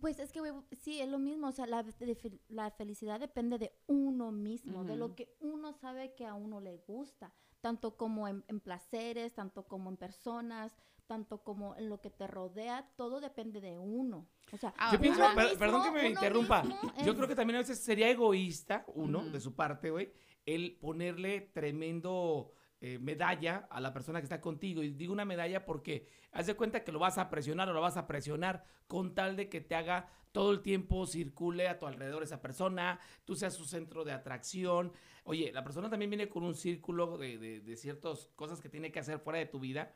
Pues 0.00 0.18
es 0.18 0.32
que 0.32 0.40
sí, 0.80 1.00
es 1.00 1.08
lo 1.08 1.18
mismo, 1.20 1.46
o 1.46 1.52
sea, 1.52 1.66
la, 1.66 1.82
de 1.84 2.40
la 2.48 2.70
felicidad 2.72 3.20
depende 3.20 3.56
de 3.58 3.72
uno 3.86 4.32
mismo, 4.32 4.82
de 4.82 4.96
lo 4.96 5.14
que 5.14 5.36
uno 5.40 5.74
sabe 5.74 6.14
que 6.14 6.24
a 6.26 6.34
uno 6.34 6.58
le 6.60 6.76
gusta, 6.78 7.32
tanto 7.60 7.96
como 7.98 8.26
en, 8.26 8.42
en 8.48 8.60
placeres, 8.60 9.34
tanto 9.34 9.68
como 9.68 9.90
en 9.90 9.98
personas, 9.98 10.74
tanto 11.10 11.42
como 11.42 11.74
en 11.74 11.88
lo 11.88 12.00
que 12.00 12.08
te 12.08 12.28
rodea, 12.28 12.88
todo 12.96 13.18
depende 13.20 13.60
de 13.60 13.76
uno. 13.76 14.28
O 14.52 14.56
sea, 14.56 14.72
Ah, 14.78 14.90
Yo 14.92 15.00
pienso, 15.00 15.18
uno 15.20 15.34
mismo- 15.34 15.58
perdón 15.58 15.82
que 15.82 15.90
me 15.90 16.08
interrumpa. 16.08 16.62
Yo 17.04 17.16
creo 17.16 17.26
que 17.26 17.34
también 17.34 17.56
a 17.56 17.58
veces 17.62 17.80
sería 17.82 18.08
egoísta, 18.08 18.84
uno, 18.94 19.24
de 19.28 19.40
su 19.40 19.56
parte, 19.56 19.90
güey, 19.90 20.12
el 20.46 20.78
ponerle 20.80 21.40
tremendo 21.52 22.52
eh, 22.80 22.98
medalla 22.98 23.66
a 23.70 23.80
la 23.80 23.92
persona 23.92 24.20
que 24.20 24.24
está 24.24 24.40
contigo. 24.40 24.82
Y 24.84 24.92
digo 24.92 25.12
una 25.12 25.24
medalla 25.24 25.64
porque 25.66 26.06
haz 26.30 26.46
de 26.46 26.54
cuenta 26.54 26.84
que 26.84 26.92
lo 26.92 27.00
vas 27.00 27.18
a 27.18 27.28
presionar 27.28 27.68
o 27.68 27.72
lo 27.74 27.80
vas 27.80 27.96
a 27.96 28.06
presionar 28.06 28.64
con 28.86 29.14
tal 29.14 29.34
de 29.36 29.48
que 29.48 29.60
te 29.60 29.74
haga 29.74 30.08
todo 30.32 30.52
el 30.52 30.62
tiempo 30.62 31.06
circule 31.06 31.66
a 31.68 31.78
tu 31.78 31.86
alrededor 31.86 32.22
esa 32.22 32.40
persona, 32.40 33.00
tú 33.24 33.34
seas 33.34 33.52
su 33.54 33.64
centro 33.66 34.04
de 34.04 34.12
atracción. 34.12 34.92
Oye, 35.24 35.50
la 35.52 35.64
persona 35.64 35.90
también 35.90 36.08
viene 36.10 36.28
con 36.28 36.44
un 36.44 36.54
círculo 36.54 37.18
de, 37.18 37.36
de, 37.36 37.60
de 37.60 37.76
ciertas 37.76 38.28
cosas 38.36 38.60
que 38.60 38.68
tiene 38.70 38.92
que 38.92 39.00
hacer 39.00 39.18
fuera 39.18 39.40
de 39.40 39.46
tu 39.46 39.58
vida. 39.58 39.92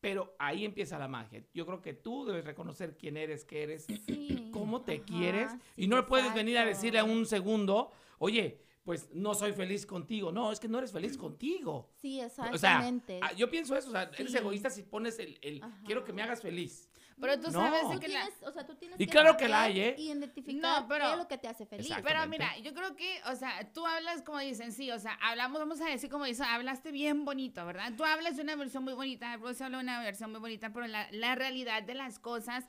Pero 0.00 0.36
ahí 0.38 0.64
empieza 0.64 0.98
la 0.98 1.08
magia. 1.08 1.42
Yo 1.54 1.66
creo 1.66 1.80
que 1.80 1.94
tú 1.94 2.24
debes 2.26 2.44
reconocer 2.44 2.96
quién 2.96 3.16
eres, 3.16 3.44
qué 3.44 3.62
eres, 3.62 3.86
Sí, 4.06 4.50
cómo 4.52 4.82
te 4.82 4.96
ajá, 4.96 5.04
quieres 5.04 5.52
y 5.76 5.86
no 5.88 6.04
puedes 6.06 6.32
venir 6.34 6.58
a 6.58 6.64
decirle 6.64 6.98
a 6.98 7.04
un 7.04 7.26
segundo, 7.26 7.90
oye, 8.18 8.60
pues 8.84 9.08
no 9.12 9.34
soy 9.34 9.52
feliz 9.52 9.84
contigo. 9.86 10.30
No, 10.30 10.52
es 10.52 10.60
que 10.60 10.68
no 10.68 10.78
eres 10.78 10.92
feliz 10.92 11.16
contigo. 11.16 11.90
Sí, 11.96 12.20
O 12.20 12.28
sea, 12.28 12.50
exactamente. 12.50 13.18
ah, 13.22 13.32
yo 13.32 13.50
pienso 13.50 13.76
eso, 13.76 13.88
o 13.88 13.92
sea, 13.92 14.10
eres 14.16 14.30
Sí. 14.32 14.38
egoísta 14.38 14.70
si 14.70 14.82
pones 14.84 15.18
el, 15.18 15.38
el 15.42 15.60
quiero 15.84 16.04
que 16.04 16.12
me 16.12 16.22
hagas 16.22 16.40
feliz. 16.42 16.88
Pero 17.18 17.40
tú 17.40 17.46
No. 17.50 17.52
sabes 17.60 17.88
de 17.88 17.94
Tú 17.94 18.00
que 18.00 18.08
la... 18.08 18.28
o 18.42 18.52
sea, 18.52 18.66
tú 18.66 18.74
tienes 18.74 19.00
Y 19.00 19.06
claro 19.06 19.38
que 19.38 19.48
la 19.48 19.62
hay, 19.62 19.80
¿eh? 19.80 19.94
Y 19.96 20.08
identificar 20.08 20.54
No, 20.82 20.86
pero- 20.86 21.04
qué 21.06 21.12
es 21.12 21.16
lo 21.18 21.28
que 21.28 21.38
te 21.38 21.48
hace 21.48 21.64
feliz. 21.64 21.88
Pero 22.04 22.26
mira, 22.28 22.58
yo 22.58 22.74
creo 22.74 22.94
que, 22.94 23.20
o 23.24 23.34
sea, 23.36 23.72
tú 23.72 23.86
hablas 23.86 24.20
como 24.22 24.38
dicen, 24.40 24.70
sí, 24.72 24.90
o 24.90 24.98
sea, 24.98 25.14
hablamos, 25.22 25.58
vamos 25.58 25.80
a 25.80 25.86
decir 25.86 26.10
como 26.10 26.26
dicen, 26.26 26.44
hablaste 26.44 26.92
bien 26.92 27.24
bonito, 27.24 27.64
¿verdad? 27.64 27.92
Tú 27.96 28.04
hablas 28.04 28.36
de 28.36 28.42
una 28.42 28.54
versión 28.56 28.84
muy 28.84 28.92
bonita, 28.92 29.34
Rose 29.38 29.64
habla 29.64 29.78
de 29.78 29.84
una 29.84 30.02
versión 30.02 30.30
muy 30.30 30.40
bonita, 30.40 30.72
pero 30.74 30.86
la, 30.86 31.08
la 31.10 31.34
realidad 31.34 31.82
de 31.82 31.94
las 31.94 32.18
cosas, 32.18 32.64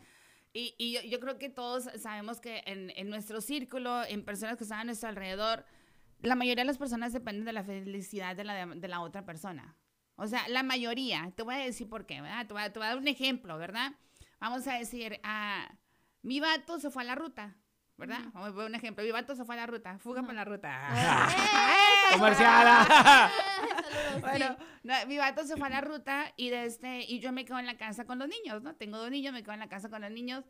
y, 0.54 0.74
y 0.78 0.94
yo, 0.94 1.02
yo 1.02 1.20
creo 1.20 1.38
que 1.38 1.50
todos 1.50 1.90
sabemos 2.00 2.40
que 2.40 2.64
en, 2.66 2.92
en 2.96 3.10
nuestro 3.10 3.42
círculo, 3.42 4.06
en 4.06 4.24
personas 4.24 4.56
que 4.58 4.64
están 4.64 4.80
a 4.80 4.84
nuestro 4.86 5.10
alrededor, 5.10 5.66
la 6.22 6.36
mayoría 6.36 6.64
de 6.64 6.68
las 6.68 6.78
personas 6.78 7.12
dependen 7.12 7.44
de 7.44 7.52
la 7.52 7.64
felicidad 7.66 8.34
de 8.36 8.46
la, 8.46 8.66
de 8.66 8.88
la 8.88 9.02
otra 9.02 9.26
persona. 9.26 9.76
O 10.16 10.26
sea, 10.26 10.48
la 10.48 10.64
mayoría, 10.64 11.32
te 11.36 11.44
voy 11.44 11.56
a 11.56 11.58
decir 11.60 11.88
por 11.90 12.06
qué, 12.08 12.22
¿verdad? 12.22 12.48
Te 12.48 12.54
voy 12.54 12.64
a, 12.64 12.72
te 12.74 12.80
voy 12.80 12.86
a 12.86 12.90
dar 12.92 12.98
un 12.98 13.08
ejemplo, 13.10 13.56
¿verdad? 13.58 13.92
Vamos 14.40 14.68
a 14.68 14.74
decir, 14.76 15.20
ah, 15.24 15.68
mi 16.22 16.40
vato 16.40 16.80
se 16.80 16.90
fue 16.92 17.04
a 17.04 17.06
la 17.06 17.16
ruta, 17.16 17.56
¿verdad? 17.98 18.20
Vamos 18.34 18.50
a 18.50 18.54
poner 18.54 18.70
un 18.70 18.76
ejemplo, 18.76 19.04
mi 19.04 19.12
vato 19.12 19.36
se 19.36 19.44
fue 19.46 19.56
a 19.56 19.60
la 19.60 19.68
ruta, 19.68 19.98
fuga 20.00 20.22
para 20.22 20.34
la 20.34 20.46
ruta. 20.46 20.90
Comercial. 22.14 22.86
Saludos, 22.88 24.22
Bueno, 24.22 24.56
sí. 24.60 24.66
no, 24.84 24.94
mi 25.08 25.18
vato 25.18 25.44
se 25.46 25.58
fue 25.58 25.68
a 25.68 25.72
la 25.72 25.82
ruta 25.82 26.34
y, 26.38 26.50
de 26.50 26.66
este, 26.66 27.02
y 27.04 27.20
yo 27.20 27.32
me 27.32 27.46
quedo 27.46 27.60
en 27.60 27.66
la 27.66 27.78
casa 27.78 28.06
con 28.06 28.20
los 28.20 28.28
niños, 28.28 28.62
¿no? 28.64 28.76
Tengo 28.76 28.98
dos 28.98 29.12
niños, 29.12 29.34
me 29.34 29.42
quedo 29.44 29.54
en 29.54 29.60
la 29.60 29.70
casa 29.70 29.90
con 29.90 30.02
los 30.02 30.12
niños. 30.12 30.46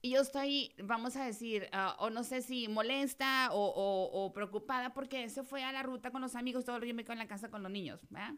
Y 0.00 0.10
yo 0.10 0.20
estoy, 0.20 0.74
vamos 0.82 1.16
a 1.16 1.24
decir, 1.24 1.68
ah, 1.72 1.96
o 1.98 2.10
no 2.10 2.22
sé 2.22 2.40
si 2.42 2.68
molesta 2.68 3.48
o, 3.52 3.58
o- 3.58 4.24
o 4.26 4.32
preocupada 4.32 4.94
porque 4.94 5.28
se 5.28 5.42
fue 5.42 5.64
a 5.64 5.72
la 5.72 5.82
ruta 5.82 6.10
con 6.12 6.20
los 6.22 6.36
amigos, 6.36 6.64
todo, 6.64 6.78
yo 6.84 6.94
me 6.94 7.02
quedo 7.02 7.14
en 7.14 7.18
la 7.18 7.26
casa 7.26 7.48
con 7.50 7.62
los 7.64 7.72
niños, 7.72 8.00
¿verdad? 8.10 8.34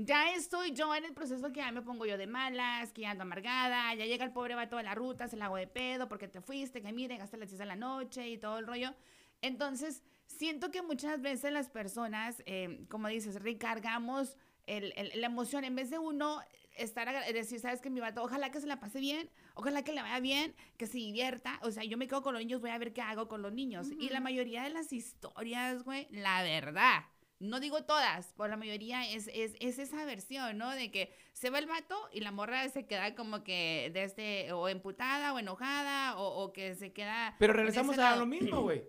Ya 0.00 0.32
estoy 0.32 0.70
yo 0.72 0.94
en 0.94 1.04
el 1.04 1.12
proceso 1.12 1.50
que 1.52 1.58
ya 1.58 1.72
me 1.72 1.82
pongo 1.82 2.06
yo 2.06 2.16
de 2.16 2.28
malas, 2.28 2.92
que 2.92 3.02
ya 3.02 3.10
ando 3.10 3.22
amargada, 3.22 3.92
ya 3.94 4.06
llega 4.06 4.24
el 4.24 4.32
pobre 4.32 4.54
vato 4.54 4.76
de 4.76 4.84
la 4.84 4.94
ruta, 4.94 5.26
se 5.26 5.36
la 5.36 5.46
hago 5.46 5.56
de 5.56 5.66
pedo 5.66 6.08
porque 6.08 6.28
te 6.28 6.40
fuiste, 6.40 6.80
que 6.80 6.92
mire, 6.92 7.16
gasté 7.16 7.36
las 7.36 7.48
10 7.48 7.58
de 7.58 7.66
la 7.66 7.74
noche 7.74 8.28
y 8.28 8.38
todo 8.38 8.58
el 8.58 8.66
rollo. 8.68 8.94
Entonces, 9.42 10.04
siento 10.28 10.70
que 10.70 10.82
muchas 10.82 11.20
veces 11.20 11.50
las 11.52 11.68
personas, 11.68 12.44
eh, 12.46 12.84
como 12.88 13.08
dices, 13.08 13.42
recargamos 13.42 14.36
el- 14.66 14.92
el- 14.96 15.20
la 15.20 15.26
emoción 15.26 15.64
en 15.64 15.74
vez 15.74 15.90
de 15.90 15.98
uno 15.98 16.42
estar 16.76 17.08
agra- 17.08 17.26
decir, 17.32 17.58
sabes 17.58 17.80
que 17.80 17.90
mi 17.90 17.98
vato, 17.98 18.22
ojalá 18.22 18.52
que 18.52 18.60
se 18.60 18.68
la 18.68 18.78
pase 18.78 19.00
bien, 19.00 19.28
ojalá 19.54 19.82
que 19.82 19.92
le 19.92 20.00
vaya 20.02 20.20
bien, 20.20 20.54
que 20.76 20.86
se 20.86 20.98
divierta. 20.98 21.58
O 21.62 21.72
sea, 21.72 21.82
yo 21.82 21.98
me 21.98 22.06
quedo 22.06 22.22
con 22.22 22.34
los 22.34 22.40
niños, 22.42 22.60
voy 22.60 22.70
a 22.70 22.78
ver 22.78 22.92
qué 22.92 23.00
hago 23.00 23.26
con 23.26 23.42
los 23.42 23.52
niños. 23.52 23.88
Y 23.98 24.10
la 24.10 24.20
mayoría 24.20 24.62
de 24.62 24.70
las 24.70 24.92
historias, 24.92 25.82
güey, 25.82 26.06
la 26.12 26.44
verdad. 26.44 27.02
No 27.40 27.60
digo 27.60 27.84
todas, 27.84 28.34
pero 28.36 28.48
la 28.48 28.56
mayoría 28.56 29.08
es, 29.08 29.28
es, 29.32 29.54
es 29.60 29.78
esa 29.78 30.04
versión, 30.04 30.58
¿no? 30.58 30.70
De 30.74 30.90
que 30.90 31.14
se 31.32 31.50
va 31.50 31.58
el 31.60 31.66
vato 31.66 31.96
y 32.12 32.20
la 32.20 32.32
morra 32.32 32.68
se 32.68 32.86
queda 32.86 33.14
como 33.14 33.44
que 33.44 33.90
desde 33.94 34.52
o 34.52 34.68
emputada 34.68 35.32
o 35.32 35.38
enojada 35.38 36.18
o, 36.18 36.42
o 36.42 36.52
que 36.52 36.74
se 36.74 36.92
queda... 36.92 37.36
Pero 37.38 37.52
regresamos 37.52 37.96
a 37.98 38.02
lado. 38.02 38.20
lo 38.20 38.26
mismo, 38.26 38.62
güey. 38.62 38.84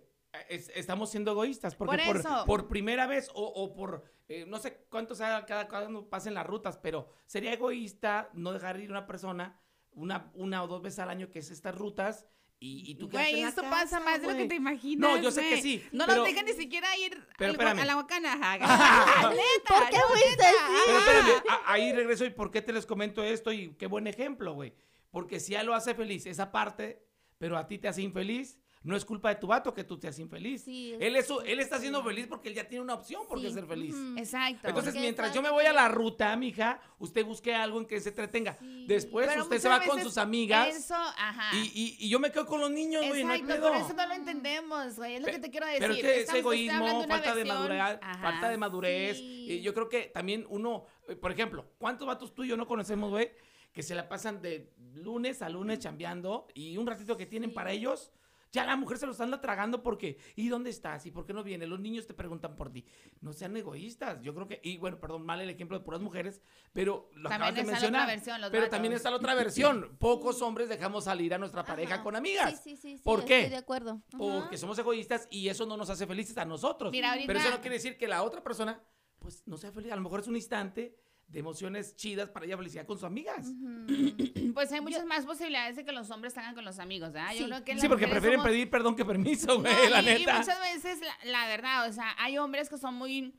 Es- 0.48 0.70
estamos 0.74 1.10
siendo 1.10 1.32
egoístas 1.32 1.74
porque 1.74 1.96
Por 2.04 2.22
por, 2.22 2.44
por 2.46 2.68
primera 2.68 3.06
vez 3.06 3.30
o, 3.34 3.44
o 3.44 3.72
por 3.72 4.04
eh, 4.28 4.44
no 4.46 4.58
sé 4.58 4.86
cuánto 4.88 5.14
sea 5.16 5.44
cada 5.44 5.66
cuando 5.66 6.08
pasen 6.08 6.34
las 6.34 6.46
rutas, 6.46 6.78
pero 6.78 7.08
sería 7.26 7.52
egoísta 7.52 8.30
no 8.32 8.52
dejar 8.52 8.78
ir 8.80 8.90
una 8.90 9.06
persona 9.06 9.60
una, 9.92 10.30
una 10.34 10.62
o 10.62 10.68
dos 10.68 10.82
veces 10.82 11.00
al 11.00 11.10
año 11.10 11.30
que 11.30 11.40
es 11.40 11.50
estas 11.50 11.74
rutas 11.74 12.26
y, 12.62 12.90
y 12.90 12.94
tú 12.94 13.08
Güey, 13.08 13.40
esto 13.42 13.62
casa, 13.62 13.70
pasa 13.70 14.00
más 14.00 14.20
de 14.20 14.28
lo 14.28 14.36
que 14.36 14.44
te 14.44 14.54
imaginas. 14.54 15.10
No, 15.10 15.16
yo 15.16 15.30
sé 15.30 15.40
güey. 15.40 15.54
que 15.54 15.62
sí, 15.62 15.84
No 15.92 16.04
pero- 16.06 16.18
nos 16.18 16.26
dejan 16.28 16.44
ni 16.44 16.52
siquiera 16.52 16.94
ir 16.98 17.18
Pero 17.38 17.58
al- 17.58 17.78
a 17.78 17.84
la 17.86 17.94
bacana. 17.96 18.32
¿Por 19.66 19.88
qué 19.88 19.96
fuiste 20.08 20.44
así? 20.44 20.82
Pero 20.86 20.98
espérame, 20.98 21.42
a- 21.48 21.72
ahí 21.72 21.92
regreso 21.92 22.24
y 22.26 22.30
por 22.30 22.50
qué 22.50 22.60
te 22.62 22.72
les 22.72 22.84
comento 22.86 23.24
esto 23.24 23.50
y 23.52 23.74
qué 23.78 23.86
buen 23.86 24.06
ejemplo, 24.06 24.52
güey. 24.54 24.74
Porque 25.10 25.40
si 25.40 25.54
a 25.54 25.60
él 25.62 25.66
lo 25.66 25.74
hace 25.74 25.94
feliz 25.94 26.26
esa 26.26 26.52
parte, 26.52 27.02
pero 27.38 27.56
a 27.56 27.66
ti 27.66 27.78
te 27.78 27.88
hace 27.88 28.02
infeliz, 28.02 28.58
No 28.82 28.96
es 28.96 29.04
culpa 29.04 29.28
de 29.28 29.34
tu 29.34 29.46
vato 29.46 29.74
que 29.74 29.84
tú 29.84 29.98
seas 30.00 30.18
infeliz. 30.18 30.62
Sí, 30.62 30.94
es- 30.94 31.00
él, 31.02 31.14
es 31.16 31.26
su- 31.26 31.40
él 31.42 31.60
está 31.60 31.76
sí. 31.76 31.82
siendo 31.82 32.02
feliz 32.02 32.26
porque 32.26 32.48
él 32.48 32.54
ya 32.54 32.66
tiene 32.66 32.82
una 32.82 32.94
opción 32.94 33.22
por 33.28 33.38
qué 33.38 33.48
Sí, 33.48 33.52
ser 33.54 33.66
feliz. 33.66 33.94
Exacto. 34.16 34.68
Entonces, 34.68 34.92
Porque 34.94 35.00
mientras 35.00 35.34
yo 35.34 35.42
me 35.42 35.50
voy 35.50 35.66
a 35.66 35.72
la 35.74 35.86
ruta, 35.88 36.34
mija, 36.36 36.80
usted 36.98 37.22
busque 37.26 37.54
algo 37.54 37.78
en 37.78 37.84
que 37.86 38.00
se 38.00 38.08
entretenga. 38.08 38.56
Sí. 38.58 38.86
Después 38.88 39.28
Pero 39.28 39.42
usted 39.42 39.58
se 39.58 39.68
va 39.68 39.82
con 39.84 40.00
sus 40.02 40.16
amigas 40.16 40.74
Eso, 40.74 40.94
ajá. 40.94 41.54
y, 41.58 41.58
y- 41.74 41.96
y 42.06 42.08
yo 42.08 42.18
me 42.18 42.32
quedo 42.32 42.46
con 42.46 42.58
los 42.60 42.70
niños, 42.70 43.06
güey, 43.06 43.22
no 43.22 43.32
hay 43.32 43.40
Exacto, 43.40 43.60
pedo. 43.62 43.72
por 43.74 43.82
eso 43.82 43.92
no 43.94 44.06
lo 44.06 44.14
entendemos, 44.14 44.96
güey. 44.96 45.14
Es 45.16 45.20
lo 45.20 45.26
Pe- 45.26 45.32
que 45.32 45.38
te 45.40 45.50
quiero 45.50 45.66
decir. 45.66 45.80
Pero 45.80 45.92
es 45.94 46.30
que 46.30 46.38
egoísmo, 46.38 47.06
falta 47.06 47.34
de 47.34 47.44
madurez, 47.44 47.98
falta 48.22 48.48
de 48.48 48.56
madurez. 48.56 49.18
Y 49.20 49.60
yo 49.60 49.74
creo 49.74 49.90
que 49.90 50.04
también 50.06 50.46
uno, 50.48 50.86
eh, 51.06 51.16
por 51.16 51.30
ejemplo, 51.32 51.66
¿cuántos 51.76 52.06
vatos 52.06 52.34
tú 52.34 52.44
y 52.44 52.48
yo 52.48 52.56
no 52.56 52.66
conocemos, 52.66 53.10
güey? 53.10 53.30
Que 53.74 53.82
se 53.82 53.94
la 53.94 54.08
pasan 54.08 54.40
de 54.40 54.72
lunes 54.94 55.42
a 55.42 55.50
lunes 55.50 55.78
chambeando 55.80 56.48
y 56.54 56.78
un 56.78 56.86
ratito 56.86 57.16
que 57.18 57.26
tienen 57.26 57.50
Sí. 57.50 57.54
para 57.54 57.72
ellos, 57.72 58.10
ya 58.52 58.64
la 58.64 58.76
mujer 58.76 58.98
se 58.98 59.06
los 59.06 59.20
anda 59.20 59.40
tragando 59.40 59.82
porque, 59.82 60.18
¿y 60.36 60.48
dónde 60.48 60.70
estás? 60.70 61.06
¿Y 61.06 61.10
por 61.10 61.24
qué 61.24 61.32
no 61.32 61.42
viene? 61.44 61.66
Los 61.66 61.78
niños 61.80 62.06
te 62.06 62.14
preguntan 62.14 62.56
por 62.56 62.72
ti. 62.72 62.84
No 63.20 63.32
sean 63.32 63.56
egoístas. 63.56 64.20
Yo 64.22 64.34
creo 64.34 64.48
que, 64.48 64.60
y 64.64 64.76
bueno, 64.78 64.98
perdón, 64.98 65.24
mal 65.24 65.40
el 65.40 65.50
ejemplo 65.50 65.78
de 65.78 65.84
puras 65.84 66.00
mujeres, 66.00 66.42
pero 66.72 67.08
lo 67.14 67.28
También 67.28 67.42
acabas 67.52 67.54
de 67.54 67.64
mencionar. 67.64 68.02
otra 68.02 68.14
versión, 68.14 68.36
pero 68.40 68.50
vatos. 68.62 68.70
también 68.70 68.92
está 68.94 69.10
la 69.10 69.16
otra 69.16 69.34
versión. 69.34 69.96
Pocos 69.98 70.42
hombres 70.42 70.68
dejamos 70.68 71.04
salir 71.04 71.32
a 71.34 71.38
nuestra 71.38 71.64
pareja 71.64 71.94
Ajá. 71.94 72.02
con 72.02 72.16
amigas. 72.16 72.50
Sí, 72.62 72.70
sí, 72.70 72.76
sí, 72.76 72.96
sí, 72.98 73.02
¿Por 73.04 73.24
qué? 73.24 73.38
Estoy 73.40 73.50
de 73.50 73.56
acuerdo. 73.56 73.90
Ajá. 74.08 74.18
Porque 74.18 74.56
somos 74.58 74.78
egoístas 74.78 75.28
y 75.30 75.48
eso 75.48 75.64
no 75.66 75.76
nos 75.76 75.88
hace 75.90 76.06
felices 76.06 76.36
a 76.38 76.44
nosotros. 76.44 76.90
Mira, 76.92 77.10
ahorita- 77.12 77.26
Pero 77.28 77.38
eso 77.38 77.50
no 77.50 77.60
quiere 77.60 77.76
decir 77.76 77.96
que 77.96 78.08
la 78.08 78.22
otra 78.22 78.42
persona, 78.42 78.82
pues, 79.20 79.46
no 79.46 79.56
sea 79.58 79.70
feliz. 79.70 79.92
A 79.92 79.96
lo 79.96 80.02
mejor 80.02 80.20
es 80.20 80.26
un 80.28 80.36
instante 80.36 80.96
de 81.30 81.38
emociones 81.40 81.94
chidas 81.96 82.28
para 82.28 82.44
ella 82.46 82.56
felicidad 82.56 82.86
con 82.86 82.96
sus 82.96 83.04
amigas. 83.04 83.46
Pues 84.54 84.72
hay 84.72 84.80
muchas 84.80 85.06
más 85.06 85.24
posibilidades 85.24 85.76
de 85.76 85.84
que 85.84 85.92
los 85.92 86.10
hombres 86.10 86.32
salgan 86.34 86.54
con 86.56 86.64
los 86.64 86.78
amigos, 86.80 87.12
¿verdad? 87.12 87.32
Yo 87.32 87.38
Sí. 87.38 87.44
creo 87.46 87.64
que 87.64 87.78
Sí, 87.80 87.88
porque 87.88 88.08
prefieren 88.08 88.40
somos- 88.40 88.50
pedir 88.50 88.68
perdón 88.68 88.96
que 88.96 89.04
permiso, 89.04 89.60
güey, 89.60 89.72
No, 89.84 89.90
la 89.90 90.02
y, 90.02 90.08
y 90.08 90.18
neta. 90.18 90.38
muchas 90.38 90.58
veces, 90.60 91.00
la, 91.00 91.30
la 91.30 91.46
verdad, 91.46 91.88
o 91.88 91.92
sea, 91.92 92.14
hay 92.18 92.36
hombres 92.36 92.68
que 92.68 92.76
son 92.76 92.94
muy 92.96 93.32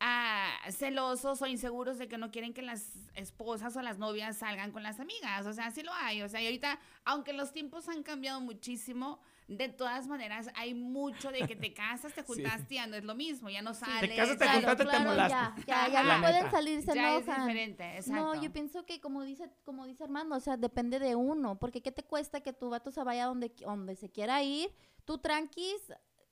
ah, 0.00 0.50
celosos 0.70 1.40
o 1.40 1.46
inseguros 1.46 1.98
de 1.98 2.08
que 2.08 2.18
no 2.18 2.30
quieren 2.30 2.52
que 2.52 2.62
las 2.62 2.90
esposas 3.14 3.76
o 3.76 3.82
las 3.82 3.96
novias 3.98 4.36
salgan 4.36 4.72
con 4.72 4.82
las 4.82 4.98
amigas. 5.00 5.46
O 5.46 5.52
sea, 5.54 5.70
sí 5.70 5.82
lo 5.82 5.92
hay. 5.94 6.20
O 6.22 6.28
sea, 6.28 6.42
y 6.42 6.46
ahorita, 6.46 6.78
aunque 7.04 7.32
los 7.32 7.52
tiempos 7.52 7.88
han 7.88 8.02
cambiado 8.02 8.40
muchísimo, 8.40 9.20
de 9.48 9.68
todas 9.68 10.08
maneras 10.08 10.48
hay 10.56 10.74
mucho 10.74 11.30
de 11.30 11.46
que 11.46 11.54
te 11.56 11.72
casas, 11.74 12.12
te 12.12 12.22
Sí. 12.22 12.26
juntaste, 12.26 12.74
ya 12.74 12.86
no 12.86 12.96
es 12.96 13.04
lo 13.04 13.14
mismo, 13.14 13.48
ya 13.48 13.62
no 13.62 13.74
sales. 13.74 14.16
casas, 14.16 14.38
te 14.38 14.44
ya- 14.44 14.52
juntaste, 14.54 14.84
te 14.86 14.98
molaste. 14.98 15.30
Ya, 15.30 15.54
ya, 15.66 15.88
ya 15.88 16.02
no 16.16 16.22
pueden 16.22 16.50
salir, 16.50 16.82
se 16.82 16.94
ya 16.94 17.16
es 17.16 17.26
diferente, 17.26 17.96
exacto. 17.96 18.34
No, 18.34 18.42
yo 18.42 18.52
pienso 18.52 18.84
que 18.84 19.00
como 19.00 19.22
dice, 19.22 19.50
como 19.64 19.86
dice 19.86 20.04
Armando, 20.04 20.36
o 20.36 20.40
sea, 20.40 20.56
depende 20.56 20.98
de 20.98 21.14
uno, 21.14 21.58
porque 21.58 21.80
¿qué 21.82 21.92
te 21.92 22.02
cuesta 22.02 22.40
que 22.40 22.52
tu 22.52 22.70
vato 22.70 22.90
se 22.90 23.02
vaya 23.04 23.26
donde, 23.26 23.52
donde 23.60 23.94
se 23.96 24.10
quiera 24.10 24.42
ir? 24.42 24.70
Tú 25.04 25.18
tranquis, 25.18 25.80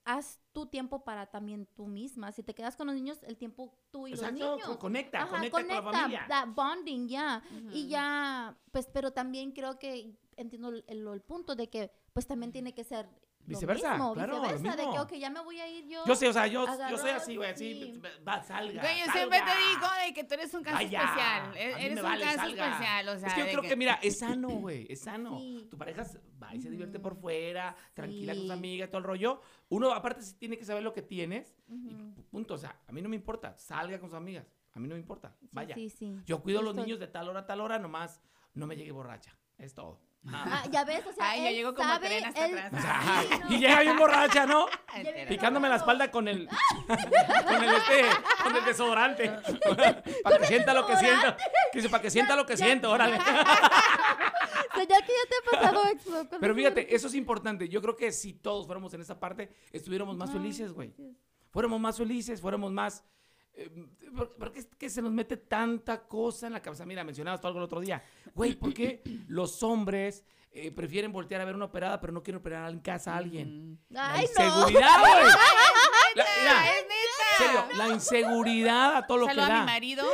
haz 0.04 0.40
tu 0.52 0.66
tiempo 0.66 1.04
para 1.04 1.26
también 1.26 1.66
tú 1.74 1.86
misma. 1.86 2.32
Si 2.32 2.42
te 2.42 2.54
quedas 2.54 2.76
con 2.76 2.88
los 2.88 2.96
niños, 2.96 3.22
el 3.22 3.36
tiempo 3.38 3.78
tú 3.90 4.06
y 4.08 4.12
Exacto, 4.12 4.38
los 4.38 4.56
niños. 4.56 4.68
co- 4.68 4.78
conecta, 4.78 5.22
Ajá, 5.22 5.36
conecta, 5.36 5.58
con 5.58 5.68
la 5.68 5.82
familia. 5.82 6.44
bonding, 6.48 7.08
ya. 7.08 7.42
Y 7.72 7.80
Ujú. 7.82 7.88
ya, 7.88 8.56
pues, 8.72 8.86
pero 8.92 9.12
también 9.12 9.52
creo 9.52 9.78
que 9.78 10.14
entiendo 10.36 10.68
el, 10.68 10.84
el- 10.88 11.06
el 11.06 11.20
punto 11.22 11.54
de 11.54 11.68
que, 11.68 11.90
pues, 12.12 12.26
también 12.26 12.52
tiene 12.52 12.72
que 12.74 12.84
ser 12.84 13.06
lo 13.46 13.48
Viceversa, 13.50 13.90
mismo, 13.90 14.14
claro, 14.14 14.36
lo 14.36 14.40
viceversa, 14.40 14.70
de 14.70 14.82
que, 14.84 14.88
mismo. 14.88 15.02
ok, 15.02 15.12
ya 15.16 15.28
me 15.28 15.40
voy 15.42 15.60
a 15.60 15.68
ir 15.68 15.86
yo. 15.86 16.02
Yo 16.06 16.14
sé, 16.14 16.28
o 16.28 16.32
sea, 16.32 16.46
yo, 16.46 16.64
yo 16.88 16.96
soy 16.96 17.10
así, 17.10 17.36
güey, 17.36 17.50
así, 17.50 17.74
sí. 17.92 18.02
va, 18.26 18.42
salga, 18.42 18.80
Güey, 18.80 19.00
yo 19.04 19.12
siempre 19.12 19.38
te 19.38 19.50
digo 19.68 19.86
de 20.06 20.14
que 20.14 20.24
tú 20.24 20.32
eres 20.32 20.54
un 20.54 20.62
caso 20.62 20.76
Vaya, 20.76 21.02
especial. 21.02 21.56
E- 21.58 21.84
Eres 21.86 21.98
un 21.98 22.02
vale, 22.04 22.24
caso 22.24 22.36
salga. 22.38 22.66
especial, 22.68 23.08
o 23.10 23.18
sea, 23.18 23.28
es 23.28 23.34
que 23.34 23.40
yo 23.40 23.46
creo 23.48 23.62
que, 23.62 23.76
mira, 23.76 23.98
es 24.02 24.18
sano, 24.18 24.48
güey, 24.48 24.86
es 24.90 25.00
sano. 25.00 25.38
Sí. 25.38 25.66
Tu 25.70 25.76
pareja 25.76 26.06
va 26.42 26.54
y 26.54 26.62
se 26.62 26.70
divierte 26.70 26.98
por 26.98 27.16
fuera, 27.16 27.76
tranquila 27.92 28.32
con 28.32 28.40
sus 28.40 28.50
Sí. 28.50 28.52
amigas, 28.58 28.88
todo 28.88 28.98
el 29.00 29.04
rollo. 29.04 29.40
Uno, 29.68 29.92
aparte, 29.92 30.22
sí 30.22 30.34
tiene 30.38 30.56
que 30.56 30.64
saber 30.64 30.82
lo 30.82 30.94
que 30.94 31.02
tienes 31.02 31.54
y 31.68 31.92
Ujú. 31.94 32.14
punto. 32.30 32.54
O 32.54 32.58
sea, 32.58 32.80
a 32.86 32.92
mí 32.92 33.02
no 33.02 33.10
me 33.10 33.16
importa, 33.16 33.58
salga 33.58 34.00
con 34.00 34.08
sus 34.08 34.16
amigas, 34.16 34.46
a 34.72 34.80
mí 34.80 34.88
no 34.88 34.94
me 34.94 35.00
importa, 35.02 35.36
Sí, 35.38 35.48
vaya. 35.52 35.74
Sí, 35.74 35.90
sí. 35.90 36.16
Yo 36.24 36.40
cuido 36.42 36.60
a 36.60 36.62
los 36.62 36.74
niños 36.74 36.98
de 36.98 37.08
tal 37.08 37.28
hora 37.28 37.40
a 37.40 37.46
tal 37.46 37.60
hora, 37.60 37.78
nomás 37.78 38.22
no 38.54 38.66
me 38.66 38.74
llegue 38.74 38.90
borracha, 38.90 39.36
es 39.58 39.74
todo. 39.74 40.00
Ah, 40.32 40.64
ya 40.70 40.84
ves, 40.84 41.04
o 41.06 41.12
sea, 41.12 41.30
Ay, 41.30 41.44
yo 41.44 41.50
llego 41.50 41.74
como 41.74 41.86
sabe, 41.88 42.06
tren 42.06 42.24
hasta 42.24 42.46
él- 42.46 42.58
atrás. 42.58 42.84
Sí, 43.22 43.38
no. 43.40 43.54
y 43.54 43.58
llega 43.58 43.80
bien 43.80 43.96
borracha, 43.98 44.46
¿no? 44.46 44.66
Entera. 44.94 45.28
Picándome 45.28 45.68
la 45.68 45.76
espalda 45.76 46.10
con 46.10 46.28
el 46.28 46.48
con 46.88 47.62
el 47.62 47.74
este, 47.74 48.02
con 48.42 48.56
el 48.56 48.64
desodorante. 48.64 49.30
para 50.22 50.38
que 50.38 50.46
sienta 50.46 50.72
lo 50.72 50.86
que 50.86 50.96
sienta. 50.96 51.36
Que 51.72 51.78
dice, 51.78 51.88
para 51.90 52.02
que 52.02 52.10
sienta 52.10 52.36
lo 52.36 52.46
que 52.46 52.56
siento, 52.56 52.90
órale. 52.90 53.18
Señor, 54.74 54.86
que 55.04 55.12
ya 55.12 55.28
te 55.28 55.56
ha 55.56 55.60
pasado 55.60 55.82
con 55.82 56.40
Pero 56.40 56.48
los 56.52 56.56
fíjate, 56.56 56.94
eso 56.94 57.06
es 57.06 57.14
importante. 57.14 57.68
Yo 57.68 57.80
creo 57.82 57.96
que 57.96 58.10
si 58.10 58.32
todos 58.32 58.66
fuéramos 58.66 58.92
en 58.94 59.02
esa 59.02 59.20
parte, 59.20 59.54
estuviéramos 59.72 60.16
más 60.16 60.30
felices, 60.32 60.72
güey. 60.72 60.92
Fuéramos 61.50 61.80
más 61.80 61.96
felices, 61.96 62.40
fuéramos 62.40 62.72
más... 62.72 63.04
¿por, 64.38 64.52
qué 64.52 64.60
es 64.60 64.66
que 64.78 64.88
se 64.90 65.02
nos 65.02 65.12
mete 65.12 65.36
tanta 65.36 66.02
cosa 66.06 66.46
en 66.46 66.52
la 66.54 66.62
cabeza? 66.62 66.84
Mira, 66.86 67.04
mencionabas 67.04 67.40
tú 67.40 67.46
algo 67.46 67.58
el 67.60 67.64
otro 67.64 67.80
día. 67.80 68.02
Güey, 68.34 68.54
¿por 68.54 68.72
qué 68.74 69.02
los 69.28 69.62
hombres 69.62 70.24
eh, 70.50 70.70
prefieren 70.70 71.12
voltear 71.12 71.40
a 71.40 71.44
ver 71.44 71.54
una 71.54 71.66
operada, 71.66 72.00
pero 72.00 72.12
no 72.12 72.22
quieren 72.22 72.40
operar 72.40 72.70
en 72.70 72.80
casa 72.80 73.14
a 73.14 73.18
alguien? 73.18 73.78
La 73.90 74.14
Ay, 74.14 74.26
no. 74.36 74.44
inseguridad, 74.44 74.98
güey. 75.00 75.12
La- 76.14 76.24
mira, 76.40 76.66
¡Es 76.68 76.82
neta! 76.84 77.36
serio, 77.38 77.64
la 77.76 77.88
inseguridad 77.88 78.96
a 78.98 79.06
todo 79.06 79.18
lo 79.18 79.26
que 79.26 79.34
Saludo 79.34 79.46
a 79.46 79.48
mi 79.54 79.58
da. 79.58 79.64
marido. 79.64 80.06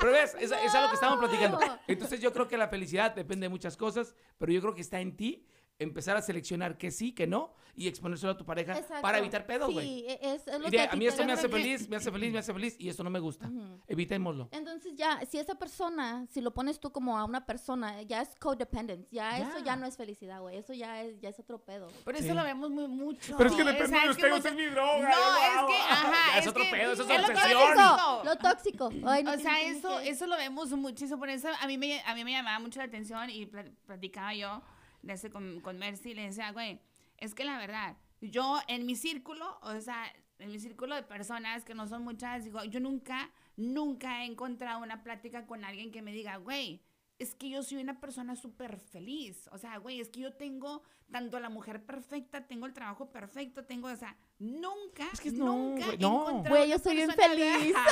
Pero 0.00 0.12
ves, 0.12 0.34
es, 0.40 0.50
es 0.50 0.74
algo 0.74 0.88
que 0.88 0.94
estábamos 0.94 1.20
platicando. 1.20 1.58
Entonces 1.86 2.20
yo 2.20 2.32
creo 2.32 2.48
que 2.48 2.56
la 2.56 2.68
felicidad 2.68 3.14
depende 3.14 3.44
de 3.44 3.48
muchas 3.50 3.76
cosas, 3.76 4.14
pero 4.38 4.50
yo 4.50 4.60
creo 4.60 4.74
que 4.74 4.80
está 4.80 5.00
en 5.00 5.16
ti 5.16 5.44
empezar 5.80 6.16
a 6.16 6.22
seleccionar 6.22 6.78
que 6.78 6.90
sí, 6.92 7.12
que 7.12 7.26
no, 7.26 7.52
y 7.74 7.88
exponérselo 7.88 8.32
a 8.32 8.36
tu 8.36 8.44
pareja 8.44 8.76
Exacto. 8.76 9.00
para 9.00 9.18
evitar 9.18 9.46
pedos, 9.46 9.72
güey. 9.72 9.86
Sí, 9.86 10.04
es, 10.20 10.46
es 10.46 10.60
lo 10.60 10.68
Y 10.68 10.70
que 10.70 10.76
de, 10.78 10.88
a 10.88 10.92
mí 10.96 11.06
esto 11.06 11.24
me 11.24 11.32
hace 11.32 11.48
que- 11.48 11.56
feliz, 11.56 11.88
me 11.88 11.96
hace 11.96 12.10
feliz, 12.12 12.32
me 12.32 12.38
hace 12.38 12.52
feliz, 12.52 12.76
y 12.78 12.88
esto 12.90 13.02
no 13.02 13.08
me 13.10 13.18
gusta. 13.20 13.46
Ujú. 13.46 13.80
Evitémoslo. 13.88 14.48
Entonces 14.52 14.94
ya, 14.96 15.20
si 15.26 15.38
esa 15.38 15.54
persona, 15.54 16.26
si 16.30 16.40
lo 16.42 16.52
pones 16.52 16.78
tú 16.80 16.92
como 16.92 17.16
a 17.18 17.24
una 17.24 17.46
persona, 17.46 18.02
ya 18.02 18.20
es 18.20 18.36
codependence, 18.38 19.08
ya, 19.10 19.38
Ya. 19.38 19.48
eso 19.48 19.58
ya 19.64 19.76
no 19.76 19.86
es 19.86 19.96
felicidad, 19.96 20.40
güey, 20.42 20.58
eso 20.58 20.74
ya 20.74 21.02
es, 21.02 21.18
ya 21.20 21.30
es 21.30 21.38
otro 21.40 21.58
pedo. 21.64 21.88
Por 22.04 22.14
eso 22.14 22.34
lo 22.34 22.44
vemos 22.44 22.70
muy 22.70 22.86
mucho. 22.88 23.36
Pero 23.38 23.48
es 23.50 23.56
que 23.56 23.64
depende 23.64 23.98
de 24.00 24.10
ustedes, 24.10 24.34
mucho- 24.36 24.48
es 24.48 24.54
mi 24.54 24.66
droga. 24.66 25.08
No, 25.08 25.08
es 25.08 25.66
que, 25.76 25.82
ajá, 25.90 26.38
es 26.38 26.42
es 26.44 26.48
otro 26.48 26.62
que- 26.64 26.70
pedo, 26.70 26.92
eso 26.92 27.02
es 27.04 27.10
es 27.10 27.20
lo 27.22 27.26
obsesión. 27.34 28.24
Lo 28.24 28.36
tóxico. 28.36 28.90
Ay, 29.06 29.22
no 29.22 29.32
O 29.32 29.38
sea, 29.38 29.62
eso, 29.62 29.98
que- 30.00 30.08
eso 30.10 30.26
lo 30.26 30.36
vemos 30.36 30.70
muchísimo. 30.72 31.18
Por 31.18 31.30
eso 31.30 31.48
a 31.60 31.66
mí 31.66 31.78
me, 31.78 32.00
a 32.02 32.14
mí 32.14 32.24
me 32.24 32.32
llamaba 32.32 32.58
mucho 32.58 32.80
la 32.80 32.84
atención 32.86 33.30
y 33.30 33.46
pla- 33.46 33.64
platicaba 33.86 34.34
yo 34.34 34.60
de 35.02 35.14
ese 35.14 35.30
con, 35.30 35.60
con 35.60 35.78
Mercy 35.78 36.14
le 36.14 36.22
decía, 36.22 36.52
güey, 36.52 36.80
es 37.18 37.34
que 37.34 37.44
la 37.44 37.58
verdad, 37.58 37.96
yo 38.20 38.58
en 38.68 38.86
mi 38.86 38.96
círculo, 38.96 39.58
o 39.62 39.80
sea, 39.80 40.04
en 40.38 40.50
mi 40.50 40.58
círculo 40.58 40.94
de 40.94 41.02
personas 41.02 41.64
que 41.64 41.74
no 41.74 41.86
son 41.86 42.02
muchas, 42.02 42.44
digo, 42.44 42.64
yo 42.64 42.80
nunca, 42.80 43.30
nunca 43.56 44.22
he 44.22 44.26
encontrado 44.26 44.82
una 44.82 45.02
plática 45.02 45.46
con 45.46 45.64
alguien 45.64 45.92
que 45.92 46.02
me 46.02 46.12
diga, 46.12 46.36
güey, 46.36 46.82
es 47.18 47.34
que 47.34 47.50
yo 47.50 47.62
soy 47.62 47.82
una 47.82 48.00
persona 48.00 48.34
súper 48.34 48.78
feliz. 48.78 49.48
O 49.52 49.58
sea, 49.58 49.76
güey, 49.76 50.00
es 50.00 50.08
que 50.08 50.20
yo 50.20 50.32
tengo 50.32 50.82
tanto 51.10 51.38
la 51.40 51.48
mujer 51.48 51.82
perfecta, 51.84 52.46
tengo 52.46 52.66
el 52.66 52.72
trabajo 52.72 53.10
perfecto, 53.10 53.64
tengo, 53.64 53.88
o 53.88 53.96
sea, 53.96 54.16
nunca, 54.38 55.08
Es 55.12 55.20
que 55.20 55.30
no, 55.32 55.46
nunca 55.46 55.86
güey, 55.86 55.98
no. 55.98 56.42
Güey, 56.48 56.68
yo 56.68 56.74
una 56.76 56.78
soy 56.84 56.96
bien 56.96 57.10
feliz. 57.10 57.74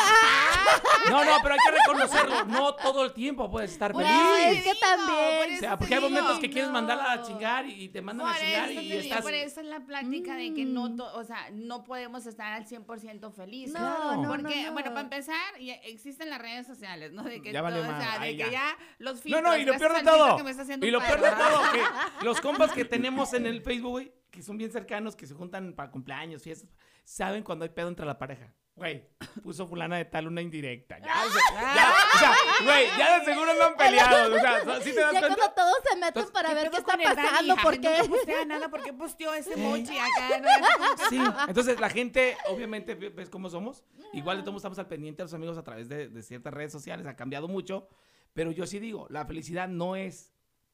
No, 1.10 1.24
no, 1.24 1.32
pero 1.42 1.54
hay 1.54 1.60
que 1.64 1.70
reconocerlo. 1.78 2.44
No 2.46 2.74
todo 2.74 3.04
el 3.04 3.12
tiempo 3.12 3.50
puedes 3.50 3.72
estar 3.72 3.92
feliz. 3.94 4.10
es 4.40 4.62
que 4.64 4.70
digo, 4.74 4.76
también. 4.80 5.54
O 5.56 5.58
sea, 5.58 5.78
porque 5.78 5.94
hay 5.94 6.00
digo. 6.00 6.10
momentos 6.10 6.38
que 6.38 6.50
quieres 6.50 6.66
no. 6.68 6.72
mandarla 6.74 7.12
a 7.12 7.22
chingar 7.22 7.66
y 7.66 7.88
te 7.88 8.02
mandan 8.02 8.26
Por 8.26 8.36
a 8.36 8.38
chingar 8.38 8.70
y 8.72 8.76
digo, 8.78 9.00
estás... 9.00 9.22
por 9.22 9.32
eso 9.34 9.60
es 9.60 9.66
la 9.66 9.80
plática 9.80 10.34
de 10.34 10.52
que 10.54 10.64
no, 10.64 10.88
Mm. 10.90 10.96
to- 10.96 11.14
o 11.16 11.24
sea, 11.24 11.48
no 11.52 11.84
podemos 11.84 12.26
estar 12.26 12.52
al 12.52 12.66
100% 12.66 13.32
felices. 13.32 13.72
No, 13.74 13.78
Claro. 13.96 14.22
no, 14.22 14.28
Porque, 14.28 14.64
no, 14.66 14.72
bueno, 14.72 14.88
no. 14.90 14.94
para 14.94 15.00
empezar, 15.00 15.36
existen 15.84 16.30
las 16.30 16.40
redes 16.40 16.66
sociales, 16.66 17.12
¿no? 17.12 17.22
De 17.22 17.40
que, 17.40 17.52
Ya 17.52 17.62
vale 17.62 17.80
todo, 17.80 17.90
o 17.94 18.00
sea, 18.00 18.18
de 18.18 18.30
que 18.32 18.36
ya. 18.36 18.50
ya 18.50 18.76
los 18.98 19.16
No, 19.16 19.22
filtros, 19.22 19.42
no, 19.42 19.56
y 19.56 19.64
lo 19.64 19.76
peor 19.78 19.94
de 19.94 20.02
todo. 20.02 20.36
que 20.36 20.42
me 20.42 20.50
está 20.50 20.62
haciendo 20.62 20.86
Y 20.86 20.90
lo 20.90 21.00
peor 21.00 21.20
de 21.20 21.30
todo, 21.30 21.62
que 21.72 21.82
los 22.24 22.40
compas 22.40 22.72
que 22.72 22.84
tenemos 22.84 23.07
en 23.34 23.46
el 23.46 23.62
Facebook, 23.62 23.90
güey, 23.90 24.12
que 24.30 24.42
son 24.42 24.58
bien 24.58 24.70
cercanos, 24.70 25.16
que 25.16 25.26
se 25.26 25.34
juntan 25.34 25.72
para 25.74 25.90
cumpleaños, 25.90 26.42
fiestas, 26.42 26.70
saben 27.04 27.42
cuando 27.42 27.64
hay 27.64 27.70
pedo 27.70 27.88
entre 27.88 28.04
la 28.06 28.18
pareja. 28.18 28.52
Güey, 28.76 29.08
puso 29.42 29.66
fulana 29.66 29.96
de 29.96 30.04
tal 30.04 30.28
una 30.28 30.40
indirecta. 30.40 31.00
Ya, 31.00 31.24
o 31.26 31.30
sea, 31.30 31.74
ya, 31.74 31.92
o 32.14 32.18
sea, 32.18 32.32
güey, 32.64 32.86
ya 32.96 33.18
de 33.18 33.24
seguro 33.24 33.52
no 33.54 33.64
han 33.64 33.76
peleado. 33.76 34.36
O 34.36 34.38
sea, 34.38 34.80
¿sí 34.80 34.92
te 34.94 35.00
das 35.00 35.12
Ya 35.14 35.18
cuenta? 35.20 35.36
cuando 35.36 35.54
todos 35.54 35.76
se 35.82 35.94
meten 35.96 36.08
Entonces, 36.08 36.30
para 36.30 36.48
¿Qué 36.50 36.54
ver 36.54 36.70
qué 36.70 36.76
está 36.76 36.96
pasando, 36.96 37.56
por 37.56 37.74
No 37.74 37.80
qué. 37.80 38.08
postea 38.08 38.44
nada, 38.44 38.68
¿por 38.68 38.82
qué 38.84 38.92
posteó 38.92 39.34
ese 39.34 39.56
mochi 39.56 39.98
acá? 39.98 40.38
No, 40.40 41.08
Sí, 41.08 41.18
entonces 41.48 41.80
la 41.80 41.90
gente, 41.90 42.36
obviamente, 42.48 42.94
ve- 42.94 43.08
ves 43.10 43.28
cómo 43.28 43.50
somos. 43.50 43.82
Igual 44.12 44.36
de 44.36 44.42
todos 44.44 44.56
estamos 44.58 44.78
al 44.78 44.86
pendiente 44.86 45.22
de 45.22 45.24
los 45.24 45.34
amigos 45.34 45.58
a 45.58 45.64
través 45.64 45.88
de, 45.88 46.08
de 46.08 46.22
ciertas 46.22 46.54
redes 46.54 46.70
sociales, 46.70 47.04
ha 47.08 47.16
cambiado 47.16 47.48
mucho. 47.48 47.88
Pero 48.32 48.52
yo 48.52 48.64
sí 48.64 48.78
digo, 48.78 49.08
la 49.10 49.24
felicidad 49.26 49.66
no 49.66 49.96
es 49.96 50.32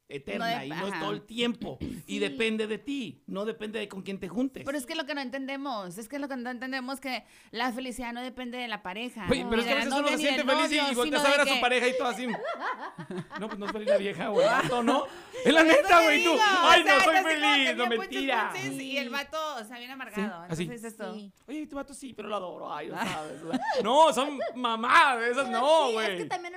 eterna 0.08 0.56
No 0.58 0.64
y 0.64 0.68
no 0.68 0.86
es 0.86 0.92
ajá. 0.92 1.00
todo 1.00 1.12
el 1.12 1.22
tiempo. 1.22 1.78
Y 2.06 2.18
depende 2.18 2.66
de 2.66 2.76
ti, 2.78 3.22
no 3.26 3.44
depende 3.46 3.78
de 3.78 3.88
con 3.88 4.02
quién 4.02 4.20
te 4.20 4.28
juntes. 4.28 4.62
Pero 4.64 4.76
es 4.76 4.84
que 4.84 4.94
lo 4.94 5.06
que 5.06 5.14
no 5.14 5.22
entendemos, 5.22 5.96
es 5.96 6.06
que 6.08 6.18
lo 6.18 6.28
que 6.28 6.36
no 6.36 6.50
entendemos 6.50 7.00
que 7.00 7.24
la 7.50 7.72
felicidad 7.72 8.12
no 8.12 8.20
depende 8.22 8.58
de 8.58 8.68
la 8.68 8.82
pareja. 8.82 9.26
Oye, 9.30 9.46
pero 9.48 9.62
es 9.62 9.66
que 9.66 9.72
a 9.72 9.76
veces 9.76 9.92
uno 9.92 10.08
se 10.08 10.18
siente 10.18 10.44
feliz 10.44 10.72
y- 10.72 10.76
novio, 10.76 10.92
y 10.92 10.94
volteas 10.94 11.24
a 11.24 11.30
ver 11.30 11.40
a 11.40 11.46
su 11.46 11.54
que- 11.54 11.60
pareja 11.60 11.88
y 11.88 11.96
todo 11.96 12.08
así. 12.08 12.26
No, 13.40 13.48
pues 13.48 13.58
no 13.58 13.66
es 13.66 13.72
feliz 13.72 13.88
la 13.88 13.96
vieja 13.96 14.30
o 14.30 14.40
el 14.40 14.46
vato, 14.46 14.82
¿no? 14.82 15.04
Es 15.44 15.52
la 15.52 15.62
neta, 15.64 16.02
güey, 16.02 16.24
tú. 16.24 16.30
Ay, 16.40 16.82
o 16.82 16.84
sea, 16.84 16.94
no, 16.98 17.04
soy 17.04 17.16
feliz, 17.16 17.76
no, 17.76 17.86
mentira. 17.86 18.50
punches, 18.52 18.80
Y 18.80 18.96
el 18.98 19.10
vato, 19.10 19.36
o 19.56 19.64
sea, 19.64 19.78
bien 19.78 19.90
amargado. 19.90 20.42
así. 20.48 20.62
Entonces 20.64 20.92
esto. 20.92 21.14
Sí. 21.14 21.32
Oye, 21.48 21.66
tu 21.66 21.76
vato 21.76 21.94
sí, 21.94 22.12
pero 22.14 22.28
lo 22.28 22.36
adoro. 22.36 22.72
Ay, 22.72 22.88
no 22.88 22.96
sabes. 22.96 23.42
No, 23.82 24.12
son 24.12 24.38
mamadas, 24.54 25.22
esas 25.30 25.48
no, 25.50 25.88
sí, 25.88 25.92
güey. 25.94 26.12
Es 26.12 26.22
que 26.22 26.28
también 26.28 26.54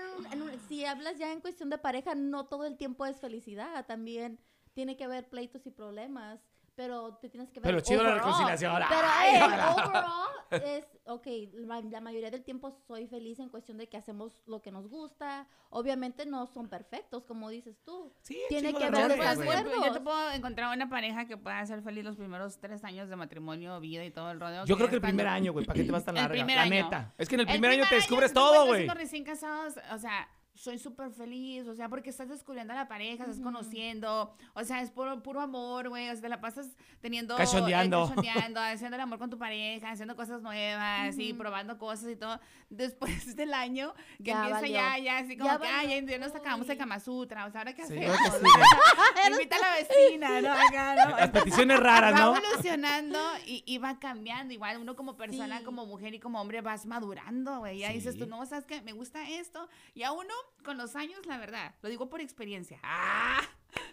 si 0.68 0.86
hablas 0.86 1.18
ya 1.18 1.32
en 1.32 1.42
cuestión 1.42 1.70
de 1.70 1.78
pareja, 1.78 2.14
no 2.16 2.46
todo 2.46 2.66
el 2.66 2.78
tiempo 2.78 3.06
es 3.06 3.18
felicidad. 3.42 3.86
También 3.86 4.40
tiene 4.74 4.96
que 4.98 5.04
haber 5.04 5.30
pleitos 5.30 5.66
y 5.66 5.72
problemas. 5.72 6.40
Pero 6.76 7.16
te 7.16 7.28
tienes 7.28 7.50
que 7.50 7.60
ver. 7.60 7.64
Pero 7.72 7.80
chido 7.82 8.04
la 8.04 8.10
overall. 8.10 8.24
reconciliación. 8.28 8.74
Pero 8.88 9.08
Ay, 9.12 9.36
eh, 9.36 9.44
overall 9.44 10.28
es, 10.64 10.86
ok, 11.06 11.28
la, 11.54 11.82
la 11.82 12.02
mayoría 12.02 12.30
del 12.30 12.44
tiempo 12.44 12.70
soy 12.70 13.08
feliz 13.08 13.40
en 13.40 13.50
cuestión 13.50 13.80
de 13.80 13.90
que 13.90 13.98
hacemos 13.98 14.40
lo 14.46 14.62
que 14.62 14.70
nos 14.72 14.88
gusta. 14.88 15.48
Obviamente 15.72 16.28
no 16.28 16.46
son 16.46 16.70
perfectos, 16.70 17.26
como 17.26 17.50
dices 17.50 17.80
tú. 17.84 18.14
Sí, 18.22 18.38
Tiene 18.48 18.76
que 18.76 18.84
haber 18.84 19.00
errores, 19.10 19.18
Pues, 19.18 19.36
güey. 19.38 19.48
desacuerdo. 19.50 19.72
pues, 19.76 19.88
yo 19.88 19.94
te 19.94 20.02
puedo 20.02 20.32
encontrar 20.34 20.76
una 20.78 20.88
pareja 20.88 21.26
que 21.26 21.36
pueda 21.36 21.66
ser 21.66 21.82
feliz 21.82 22.04
los 22.04 22.16
primeros 22.16 22.60
tres 22.60 22.84
años 22.84 23.10
de 23.10 23.16
matrimonio, 23.16 23.80
vida 23.80 24.06
y 24.06 24.12
todo 24.12 24.30
el 24.30 24.40
rodeo. 24.40 24.66
Yo 24.66 24.76
creo 24.78 24.88
que 24.88 24.96
el 24.98 25.02
cuando- 25.02 25.18
primer 25.18 25.34
año, 25.34 25.54
güey, 25.54 25.66
¿para 25.66 25.80
qué 25.80 25.84
te 25.84 25.92
vas 25.92 26.06
tan 26.06 26.16
El 26.18 26.22
larga? 26.22 26.34
primer 26.36 26.58
La 26.58 26.62
año. 26.62 26.70
neta. 26.76 27.16
Es 27.18 27.28
que 27.28 27.34
en 27.34 27.42
el 27.42 27.48
El 27.48 27.54
primer 27.54 27.72
año 27.72 27.86
te 27.90 27.96
descubres 27.96 28.30
si 28.30 28.36
todo, 28.36 28.68
güey. 28.68 28.88
recién 28.88 29.24
casados, 29.24 29.74
o 29.92 29.98
sea, 29.98 30.30
soy 30.58 30.78
súper 30.80 31.12
feliz, 31.12 31.68
o 31.68 31.76
sea, 31.76 31.88
porque 31.88 32.10
estás 32.10 32.28
descubriendo 32.30 32.74
a 32.74 32.76
la 32.76 32.88
pareja, 32.88 33.24
estás 33.24 33.36
Ujú. 33.38 33.46
conociendo, 33.46 34.34
o 34.54 34.64
sea, 34.64 34.82
es 34.82 34.90
puro, 34.90 35.22
puro 35.22 35.40
amor, 35.40 35.88
güey, 35.90 36.10
o 36.10 36.14
sea, 36.14 36.22
te 36.22 36.30
la 36.30 36.42
pasas 36.42 36.76
teniendo... 37.00 37.36
eh, 37.36 37.38
Cachondeando. 37.38 38.08
cachondeando, 38.10 38.60
haciendo 38.60 38.96
el 38.96 39.02
amor 39.02 39.20
con 39.20 39.30
tu 39.30 39.38
pareja, 39.38 39.92
haciendo 39.92 40.16
cosas 40.16 40.42
nuevas 40.42 41.18
y 41.18 41.30
Ujú. 41.32 41.38
probando 41.38 41.78
cosas 41.78 42.10
y 42.10 42.16
todo. 42.16 42.40
Después 42.70 43.36
del 43.36 43.54
año, 43.54 43.94
que 44.18 44.26
Ya 44.26 44.38
empieza 44.40 44.56
valió. 44.62 44.74
ya, 44.76 44.98
ya, 44.98 45.18
así 45.20 45.38
como 45.38 45.52
Ya 45.52 45.60
que, 45.60 45.68
ay, 45.68 45.88
valió. 45.88 46.02
ya, 46.08 46.12
ya 46.12 46.18
nos 46.18 46.32
sacamos 46.32 46.68
el. 46.70 46.78
Kama 46.78 47.00
Sutra, 47.00 47.46
o 47.46 47.52
sea, 47.52 47.62
¿ahora 47.62 47.74
qué 47.74 47.86
Sí, 47.86 47.98
hacemos? 47.98 48.18
que 48.18 48.32
sí. 49.26 49.32
Invita 49.32 49.56
a 49.56 49.60
la 49.60 49.76
vecina, 49.88 50.42
¿no? 50.42 50.52
Acá, 50.54 50.96
¿no? 51.06 51.18
Las 51.18 51.30
peticiones 51.30 51.80
raras, 51.80 52.14
va 52.14 52.20
¿no? 52.20 52.36
evolucionando 52.36 53.20
y, 53.46 53.64
y 53.66 53.78
va 53.78 54.00
cambiando. 54.00 54.54
Igual 54.54 54.78
uno 54.78 54.96
como 54.96 55.16
persona, 55.18 55.60
Sí. 55.60 55.64
como 55.66 55.86
mujer 55.86 56.14
y 56.14 56.20
como 56.20 56.40
hombre 56.42 56.62
vas 56.62 56.86
madurando, 56.86 57.60
güey. 57.60 57.80
Ya 57.80 57.90
dices 57.90 58.18
tú, 58.18 58.26
no, 58.28 58.46
¿sabes 58.46 58.66
qué? 58.66 58.82
Me 58.82 58.92
gusta 58.94 59.28
esto. 59.30 59.68
Y 59.94 60.04
a 60.04 60.12
uno, 60.12 60.34
con 60.64 60.78
los 60.78 60.96
años, 60.96 61.26
la 61.26 61.38
verdad, 61.38 61.76
lo 61.82 61.90
digo 61.90 62.10
por 62.10 62.22
experiencia. 62.22 62.80
¡Ah! 62.84 63.42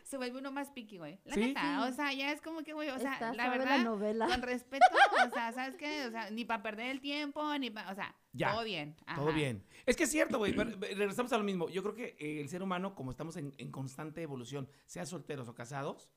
Se 0.02 0.16
vuelve 0.16 0.38
uno 0.38 0.52
más 0.52 0.70
piqui, 0.70 0.98
güey. 0.98 1.18
La 1.24 1.34
Sí. 1.34 1.40
neta, 1.40 1.84
o 1.86 1.92
sea, 1.92 2.12
ya 2.12 2.30
es 2.30 2.40
como 2.40 2.62
que, 2.62 2.72
güey, 2.72 2.88
o 2.90 2.98
sea, 2.98 3.32
la 3.34 3.48
verdad, 3.50 3.78
la 3.78 3.84
novela. 3.84 4.26
con 4.26 4.42
respeto, 4.42 4.84
o 5.26 5.30
sea, 5.30 5.52
¿sabes 5.52 5.76
qué? 5.76 6.06
O 6.06 6.10
sea, 6.10 6.30
ni 6.30 6.44
para 6.44 6.62
perder 6.62 6.90
el 6.90 7.00
tiempo, 7.00 7.56
ni 7.58 7.70
para, 7.70 7.90
o 7.90 7.94
sea, 7.94 8.14
Ya. 8.32 8.52
todo 8.52 8.64
bien. 8.64 8.96
Todo 9.14 9.32
bien. 9.32 9.64
Es 9.86 9.96
que 9.96 10.04
es 10.04 10.10
cierto, 10.10 10.38
güey. 10.38 10.54
pero, 10.54 10.70
eh, 10.86 10.94
Regresamos 10.94 11.32
a 11.32 11.38
lo 11.38 11.44
mismo. 11.44 11.68
Yo 11.68 11.82
creo 11.82 11.94
que 11.94 12.16
eh, 12.18 12.40
el 12.40 12.48
ser 12.48 12.62
humano, 12.62 12.94
como 12.94 13.10
estamos 13.10 13.36
en, 13.36 13.52
en 13.58 13.70
constante 13.70 14.22
evolución, 14.22 14.68
sea 14.86 15.04
solteros 15.06 15.48
o 15.48 15.54
casados, 15.54 16.10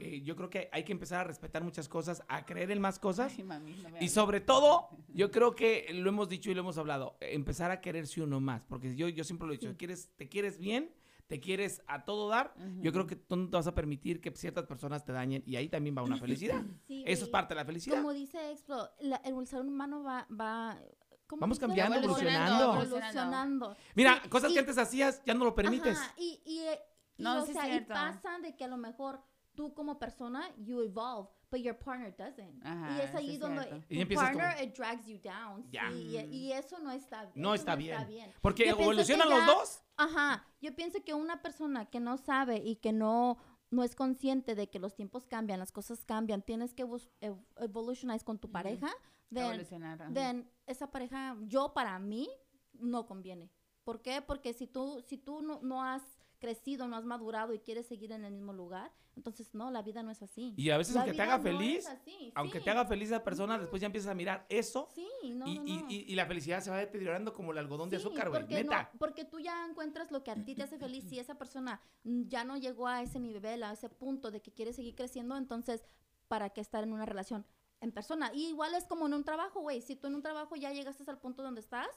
eh, 0.00 0.20
yo 0.22 0.36
creo 0.36 0.50
que 0.50 0.68
hay 0.72 0.84
que 0.84 0.92
empezar 0.92 1.20
a 1.20 1.24
respetar 1.24 1.62
muchas 1.64 1.88
cosas, 1.88 2.22
a 2.28 2.46
creer 2.46 2.70
en 2.70 2.80
más 2.80 2.98
cosas. 2.98 3.34
Ay, 3.36 3.44
mami, 3.44 3.72
no 3.72 3.90
Y 4.00 4.08
sobre 4.08 4.40
todo, 4.40 4.88
yo 5.14 5.30
creo 5.30 5.54
que 5.54 5.86
lo 5.94 6.08
hemos 6.08 6.28
dicho 6.28 6.50
y 6.50 6.54
lo 6.54 6.60
hemos 6.60 6.78
hablado, 6.78 7.16
empezar 7.20 7.70
a 7.70 7.80
quererse 7.80 8.22
uno 8.22 8.40
más. 8.40 8.64
Porque 8.64 8.94
yo, 8.94 9.08
yo 9.08 9.24
siempre 9.24 9.46
lo 9.46 9.54
he 9.54 9.56
dicho, 9.58 9.74
quieres, 9.76 10.10
te 10.16 10.28
quieres 10.28 10.58
bien, 10.58 10.92
te 11.26 11.40
quieres 11.40 11.82
a 11.86 12.04
todo 12.06 12.28
dar, 12.30 12.54
yo 12.80 12.90
creo 12.90 13.06
que 13.06 13.14
tú 13.14 13.36
no 13.36 13.50
te 13.50 13.56
vas 13.56 13.66
a 13.66 13.74
permitir 13.74 14.20
que 14.22 14.30
ciertas 14.30 14.64
personas 14.64 15.04
te 15.04 15.12
dañen 15.12 15.42
y 15.44 15.56
ahí 15.56 15.68
también 15.68 15.94
va 15.96 16.02
una 16.02 16.16
felicidad. 16.18 16.62
Sí, 16.86 17.04
Eso 17.06 17.24
es 17.24 17.30
parte 17.30 17.52
de 17.54 17.60
la 17.60 17.64
felicidad. 17.66 17.96
Como 17.96 18.14
dice 18.14 18.50
Explo, 18.50 18.88
la- 19.00 19.16
el 19.24 19.46
ser 19.46 19.60
humano 19.60 20.02
va, 20.02 20.26
va 20.30 20.78
¿cómo 20.80 21.07
Vamos 21.36 21.58
cambiando, 21.58 21.96
evolucionando. 21.98 22.74
evolucionando. 22.74 23.76
Mira, 23.94 24.20
Sí, 24.22 24.28
cosas 24.28 24.50
y- 24.50 24.54
que 24.54 24.60
antes 24.60 24.78
hacías, 24.78 25.22
ya 25.24 25.34
no 25.34 25.44
lo 25.44 25.54
permites. 25.54 25.98
Ajá, 25.98 26.14
y, 26.16 26.40
y, 26.44 26.58
eh, 26.60 26.80
y, 27.16 27.22
No, 27.22 27.42
o 27.42 27.46
sí 27.46 27.52
sea, 27.52 27.68
y 27.74 27.80
pasa 27.80 28.38
de 28.38 28.56
que 28.56 28.64
a 28.64 28.68
lo 28.68 28.76
mejor 28.76 29.20
tú 29.54 29.74
como 29.74 29.98
persona, 29.98 30.48
you 30.58 30.80
evolve, 30.82 31.28
but 31.50 31.60
your 31.60 31.76
partner 31.76 32.14
doesn't. 32.16 32.64
Ajá, 32.64 32.96
y 32.96 33.00
es 33.00 33.14
ahí 33.14 33.34
es 33.34 33.40
donde 33.40 33.62
cierto. 33.64 34.08
Tu 34.08 34.14
partner, 34.14 34.54
como- 34.54 34.64
it 34.64 34.76
drags 34.76 35.06
you 35.06 35.18
down. 35.18 35.64
Sí, 35.70 35.78
y, 36.16 36.36
y 36.36 36.52
eso 36.52 36.78
no 36.78 36.90
está 36.92 37.30
No 37.34 37.54
eso 37.54 37.62
está 37.62 37.74
bien. 37.74 37.98
Yo 38.08 38.32
Porque 38.40 38.62
pienso 38.64 38.76
que 38.78 38.82
evolucionan 38.84 39.28
los 39.28 39.38
ya- 39.40 39.46
dos. 39.46 39.82
Ajá, 39.96 40.46
yo 40.60 40.74
pienso 40.76 41.02
que 41.04 41.12
una 41.14 41.42
persona 41.42 41.86
que 41.86 41.98
no 42.00 42.16
sabe 42.18 42.58
y 42.58 42.76
que 42.76 42.92
no 42.92 43.38
no 43.70 43.84
es 43.84 43.94
consciente 43.94 44.54
de 44.54 44.70
que 44.70 44.78
los 44.78 44.94
tiempos 44.94 45.26
cambian, 45.26 45.58
las 45.58 45.72
cosas 45.72 46.02
cambian, 46.06 46.40
tienes 46.40 46.72
que 46.72 46.84
bus- 46.84 47.10
ev- 47.20 47.44
evolutionize 47.58 48.24
con 48.24 48.38
tu 48.38 48.50
pareja, 48.50 48.86
Evolucionar. 48.86 49.17
Ajá. 49.34 50.10
then 50.12 50.50
esa 50.66 50.90
pareja, 50.90 51.36
yo 51.42 51.72
para 51.74 51.98
mí, 51.98 52.28
no 52.72 53.06
conviene. 53.06 53.50
¿Por 53.84 54.02
qué? 54.02 54.22
Porque 54.22 54.52
si 54.52 54.66
tú, 54.66 55.02
si 55.06 55.16
tú 55.18 55.42
no, 55.42 55.60
no 55.62 55.82
has 55.82 56.02
crecido, 56.38 56.86
no 56.86 56.96
has 56.96 57.04
madurado 57.04 57.52
y 57.52 57.58
quieres 57.58 57.86
seguir 57.86 58.12
en 58.12 58.24
el 58.24 58.32
mismo 58.32 58.52
lugar, 58.52 58.92
entonces 59.16 59.52
no, 59.54 59.72
la 59.72 59.82
vida 59.82 60.04
no 60.04 60.12
es 60.12 60.22
así. 60.22 60.54
Y 60.56 60.70
a 60.70 60.78
veces 60.78 60.94
La 60.94 61.00
aunque 61.00 61.16
te 61.16 61.22
haga 61.22 61.38
no 61.38 61.42
feliz, 61.42 61.86
así, 61.88 62.30
aunque 62.36 62.58
sí. 62.58 62.64
te 62.64 62.70
haga 62.70 62.84
feliz 62.84 63.08
esa 63.08 63.24
persona, 63.24 63.58
después 63.58 63.80
ya 63.80 63.86
empiezas 63.86 64.10
a 64.12 64.14
mirar 64.14 64.46
eso 64.48 64.88
Sí, 64.94 65.08
no, 65.34 65.48
y, 65.48 65.58
no, 65.58 65.64
y- 65.66 65.76
no. 65.82 65.86
y- 65.90 66.04
y 66.06 66.14
la 66.14 66.26
felicidad 66.26 66.60
se 66.60 66.70
va 66.70 66.76
deteriorando 66.76 67.32
como 67.32 67.50
el 67.50 67.58
algodón 67.58 67.90
de 67.90 67.98
Sí, 67.98 68.06
azúcar, 68.06 68.28
güey. 68.28 68.42
porque 68.42 68.62
no- 68.62 68.70
Neta. 68.70 68.92
porque 68.98 69.24
tú 69.24 69.40
ya 69.40 69.66
encuentras 69.66 70.12
lo 70.12 70.22
que 70.22 70.30
a 70.30 70.36
ti 70.44 70.54
te 70.54 70.62
hace 70.62 70.78
feliz. 70.78 71.04
Si 71.08 71.18
esa 71.18 71.36
persona 71.36 71.80
ya 72.04 72.44
no 72.44 72.56
llegó 72.56 72.86
a 72.86 73.02
ese 73.02 73.18
nivel, 73.18 73.64
a 73.64 73.72
ese 73.72 73.88
punto 73.88 74.30
de 74.30 74.40
que 74.40 74.52
quiere 74.52 74.72
seguir 74.72 74.94
creciendo, 74.94 75.36
entonces, 75.36 75.82
¿para 76.28 76.50
qué 76.50 76.60
estar 76.60 76.84
en 76.84 76.92
una 76.92 77.06
relación 77.06 77.44
en 77.80 77.92
persona? 77.92 78.30
Y 78.34 78.46
igual 78.48 78.74
es 78.74 78.84
como 78.84 79.06
en 79.06 79.14
un 79.14 79.24
trabajo, 79.24 79.60
güey. 79.60 79.80
Si 79.82 79.96
tú 79.96 80.06
en 80.08 80.14
un 80.14 80.22
trabajo 80.22 80.56
ya 80.56 80.72
llegaste 80.72 81.04
al 81.10 81.18
punto 81.18 81.42
donde 81.42 81.60
estás, 81.60 81.88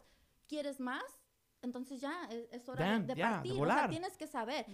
quieres 0.47 0.79
más, 0.79 1.03
entonces 1.61 2.01
ya 2.01 2.25
es, 2.31 2.47
es 2.51 2.67
hora 2.69 2.85
de- 2.85 2.99
de, 3.07 3.15
de 3.15 3.21
partir. 3.35 3.51
o 3.51 3.55
sea, 3.55 3.89
tienes 3.89 4.17
que 4.17 4.27
saber. 4.27 4.65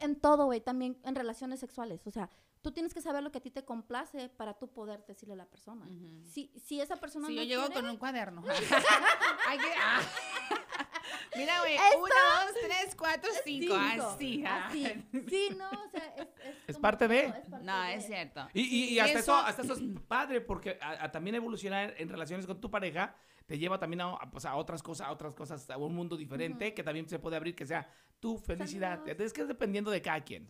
En 0.00 0.20
todo, 0.20 0.46
güey, 0.46 0.60
también 0.60 0.98
en 1.04 1.14
relaciones 1.14 1.60
sexuales. 1.60 2.06
O 2.06 2.10
sea, 2.10 2.30
tú 2.62 2.72
tienes 2.72 2.94
que 2.94 3.00
saber 3.02 3.22
lo 3.22 3.30
que 3.30 3.38
a 3.38 3.40
ti 3.42 3.50
te 3.50 3.64
complace 3.64 4.28
para 4.30 4.54
tú 4.58 4.68
poder 4.72 5.04
decirle 5.06 5.34
a 5.34 5.36
la 5.36 5.46
persona. 5.46 5.86
Si, 6.26 6.50
si 6.58 6.80
esa 6.80 6.96
persona 6.96 7.26
Si 7.28 7.34
no 7.36 7.42
yo 7.42 7.48
llego 7.48 7.66
quiere, 7.66 7.80
con 7.82 7.90
un 7.90 7.96
cuaderno. 7.98 8.42
Hay 9.48 9.58
que- 9.58 9.74
ah. 9.78 10.00
Mira, 11.36 11.60
güey, 11.60 11.74
Esto- 11.74 11.98
uno, 11.98 12.06
dos, 12.08 12.54
tres, 12.66 12.94
cuatro, 12.96 13.30
cinco. 13.44 13.74
cinco, 13.90 14.06
Así. 14.08 14.44
ah. 14.46 14.66
así. 14.68 14.86
Sí, 15.28 15.48
no, 15.56 15.68
o 15.70 15.90
sea, 15.90 16.14
es, 16.16 16.22
es, 16.22 16.54
Es 16.68 16.76
como 16.76 16.82
parte 16.82 17.08
de. 17.08 17.22
todo, 17.22 17.34
es 17.36 17.44
parte 17.46 17.64
No, 17.66 17.82
de. 17.82 17.94
es 17.94 18.06
cierto. 18.06 18.48
Y, 18.54 18.60
y- 18.62 18.84
y 18.94 18.98
hasta 18.98 19.18
eso, 19.18 19.32
Eso- 19.38 19.46
hasta 19.46 19.62
eso 19.62 19.72
es 19.74 19.80
padre, 20.08 20.40
porque 20.40 20.78
a- 20.80 21.04
a 21.04 21.10
también 21.12 21.36
evolucionar 21.36 21.94
en 21.98 22.08
relaciones 22.08 22.46
con 22.46 22.60
tu 22.60 22.70
pareja 22.70 23.14
te 23.46 23.58
lleva 23.58 23.78
también 23.78 24.00
a, 24.02 24.10
a, 24.14 24.30
pues, 24.30 24.44
a 24.44 24.54
otras 24.54 24.82
cosas, 24.82 25.08
a 25.08 25.10
otras 25.12 25.34
cosas, 25.34 25.68
a 25.70 25.76
un 25.76 25.94
mundo 25.94 26.16
diferente 26.16 26.72
que 26.72 26.82
también 26.84 27.08
se 27.08 27.18
puede 27.18 27.36
abrir, 27.36 27.54
que 27.56 27.66
sea 27.66 27.88
tu 28.20 28.36
felicidad. 28.36 28.98
Saludos. 29.00 29.20
Es 29.20 29.32
que 29.32 29.40
es 29.40 29.48
dependiendo 29.48 29.90
de 29.90 30.02
cada 30.02 30.20
quien. 30.22 30.48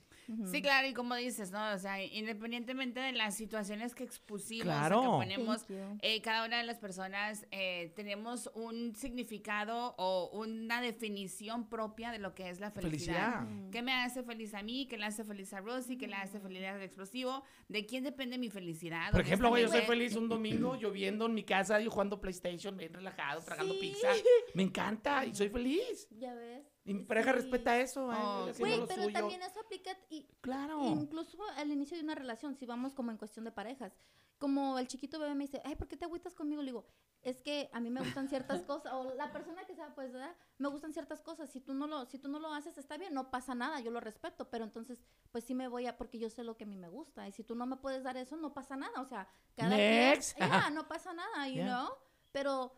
Sí, 0.50 0.60
claro, 0.60 0.86
y 0.86 0.92
como 0.92 1.14
dices, 1.14 1.50
¿no? 1.50 1.72
O 1.72 1.78
sea, 1.78 2.02
independientemente 2.04 3.00
de 3.00 3.12
las 3.12 3.36
situaciones 3.36 3.94
que 3.94 4.04
expusimos, 4.04 4.66
o 4.66 4.70
Claro. 4.70 5.00
que 5.02 5.06
ponemos, 5.08 5.64
eh, 6.02 6.20
cada 6.20 6.44
una 6.44 6.58
de 6.58 6.64
las 6.64 6.78
personas 6.78 7.46
eh, 7.50 7.92
tenemos 7.96 8.50
un 8.54 8.94
significado 8.94 9.94
o 9.98 10.28
una 10.50 10.80
definición 10.80 11.68
propia 11.68 12.10
de 12.12 12.18
lo 12.18 12.34
que 12.34 12.48
es 12.50 12.60
la 12.60 12.70
felicidad. 12.70 13.40
Felicidad. 13.40 13.66
Mm. 13.68 13.70
¿Qué 13.70 13.82
me 13.82 13.92
hace 13.92 14.22
feliz 14.22 14.54
a 14.54 14.62
mí? 14.62 14.86
¿Qué 14.86 14.96
le 14.98 15.06
hace 15.06 15.24
feliz 15.24 15.52
a 15.52 15.60
Rosy? 15.60 15.96
¿Qué 15.96 16.06
le 16.06 16.16
hace 16.16 16.40
feliz 16.40 16.64
al 16.64 16.82
explosivo? 16.82 17.42
¿De 17.68 17.86
quién 17.86 18.04
depende 18.04 18.38
mi 18.38 18.50
felicidad? 18.50 19.12
Por 19.12 19.20
ejemplo, 19.20 19.48
güey, 19.48 19.62
yo 19.64 19.68
soy 19.68 19.82
feliz 19.82 20.14
un 20.16 20.28
domingo 20.28 20.74
lloviendo 20.80 21.26
en 21.26 21.34
mi 21.34 21.44
casa, 21.44 21.80
yo 21.80 21.90
jugando 21.90 22.20
PlayStation, 22.20 22.76
bien 22.76 22.92
relajado, 22.92 23.40
tragando 23.42 23.74
Sí. 23.74 23.80
pizza. 23.80 24.08
Me 24.54 24.62
encanta 24.62 25.24
y 25.26 25.34
soy 25.34 25.48
feliz. 25.48 26.08
Ya 26.10 26.34
ves. 26.34 26.64
Y 26.84 26.94
mi 26.94 27.04
pareja 27.04 27.30
Sí. 27.32 27.36
respeta 27.38 27.78
eso, 27.80 28.12
eh, 28.12 28.16
Oh, 28.18 28.44
Güey, 28.58 28.80
pero 28.88 29.02
suyo. 29.04 29.12
también 29.12 29.42
eso 29.42 29.60
aplica 29.60 29.90
y 30.08 30.26
Claro. 30.40 30.82
incluso 30.86 31.38
al 31.56 31.70
inicio 31.70 31.96
de 31.96 32.02
una 32.02 32.14
relación, 32.14 32.54
si 32.56 32.66
vamos 32.66 32.94
como 32.94 33.10
en 33.10 33.16
cuestión 33.18 33.44
de 33.44 33.52
parejas. 33.52 33.96
Como 34.38 34.78
el 34.78 34.88
chiquito 34.88 35.18
bebé 35.18 35.34
me 35.34 35.44
dice, 35.44 35.60
ay, 35.64 35.76
¿por 35.76 35.86
qué 35.86 35.98
te 35.98 36.06
agüitas 36.06 36.34
conmigo? 36.34 36.62
Le 36.62 36.70
digo, 36.70 36.86
es 37.22 37.42
que 37.42 37.68
a 37.72 37.80
mí 37.80 37.90
me 37.90 38.00
gustan 38.00 38.28
ciertas 38.28 38.62
cosas, 38.66 38.92
o 38.94 39.14
la 39.14 39.30
persona 39.32 39.64
que 39.66 39.74
sea, 39.74 39.94
pues, 39.94 40.12
¿verdad? 40.12 40.34
Me 40.58 40.68
gustan 40.68 40.92
ciertas 40.92 41.20
cosas. 41.22 41.50
Si 41.50 41.60
tú 41.60 41.74
no 41.74 41.86
lo, 41.86 42.06
si 42.06 42.18
tú 42.18 42.28
no 42.28 42.38
lo 42.38 42.52
haces, 42.54 42.78
está 42.78 42.96
bien, 42.96 43.12
no 43.14 43.30
pasa 43.30 43.54
nada, 43.54 43.80
yo 43.80 43.90
lo 43.90 44.00
respeto, 44.00 44.48
pero 44.50 44.64
entonces, 44.64 45.02
pues 45.30 45.44
sí 45.44 45.54
me 45.54 45.68
voy 45.68 45.86
a, 45.86 45.96
porque 45.98 46.18
yo 46.18 46.30
sé 46.30 46.44
lo 46.44 46.56
que 46.56 46.64
a 46.64 46.66
mí 46.66 46.76
me 46.76 46.88
gusta. 46.88 47.28
Y 47.28 47.32
si 47.32 47.44
tú 47.44 47.54
no 47.54 47.66
me 47.66 47.76
puedes 47.76 48.02
dar 48.02 48.16
eso, 48.16 48.36
no 48.36 48.54
pasa 48.54 48.76
nada. 48.76 49.00
O 49.00 49.04
sea, 49.06 49.28
cada 49.56 49.76
Next. 49.76 50.36
quien, 50.36 50.48
ya, 50.50 50.70
no 50.70 50.88
pasa 50.88 51.12
nada, 51.12 51.46
you 51.48 51.54
Yeah. 51.56 51.66
know? 51.66 51.88
Pero 52.32 52.72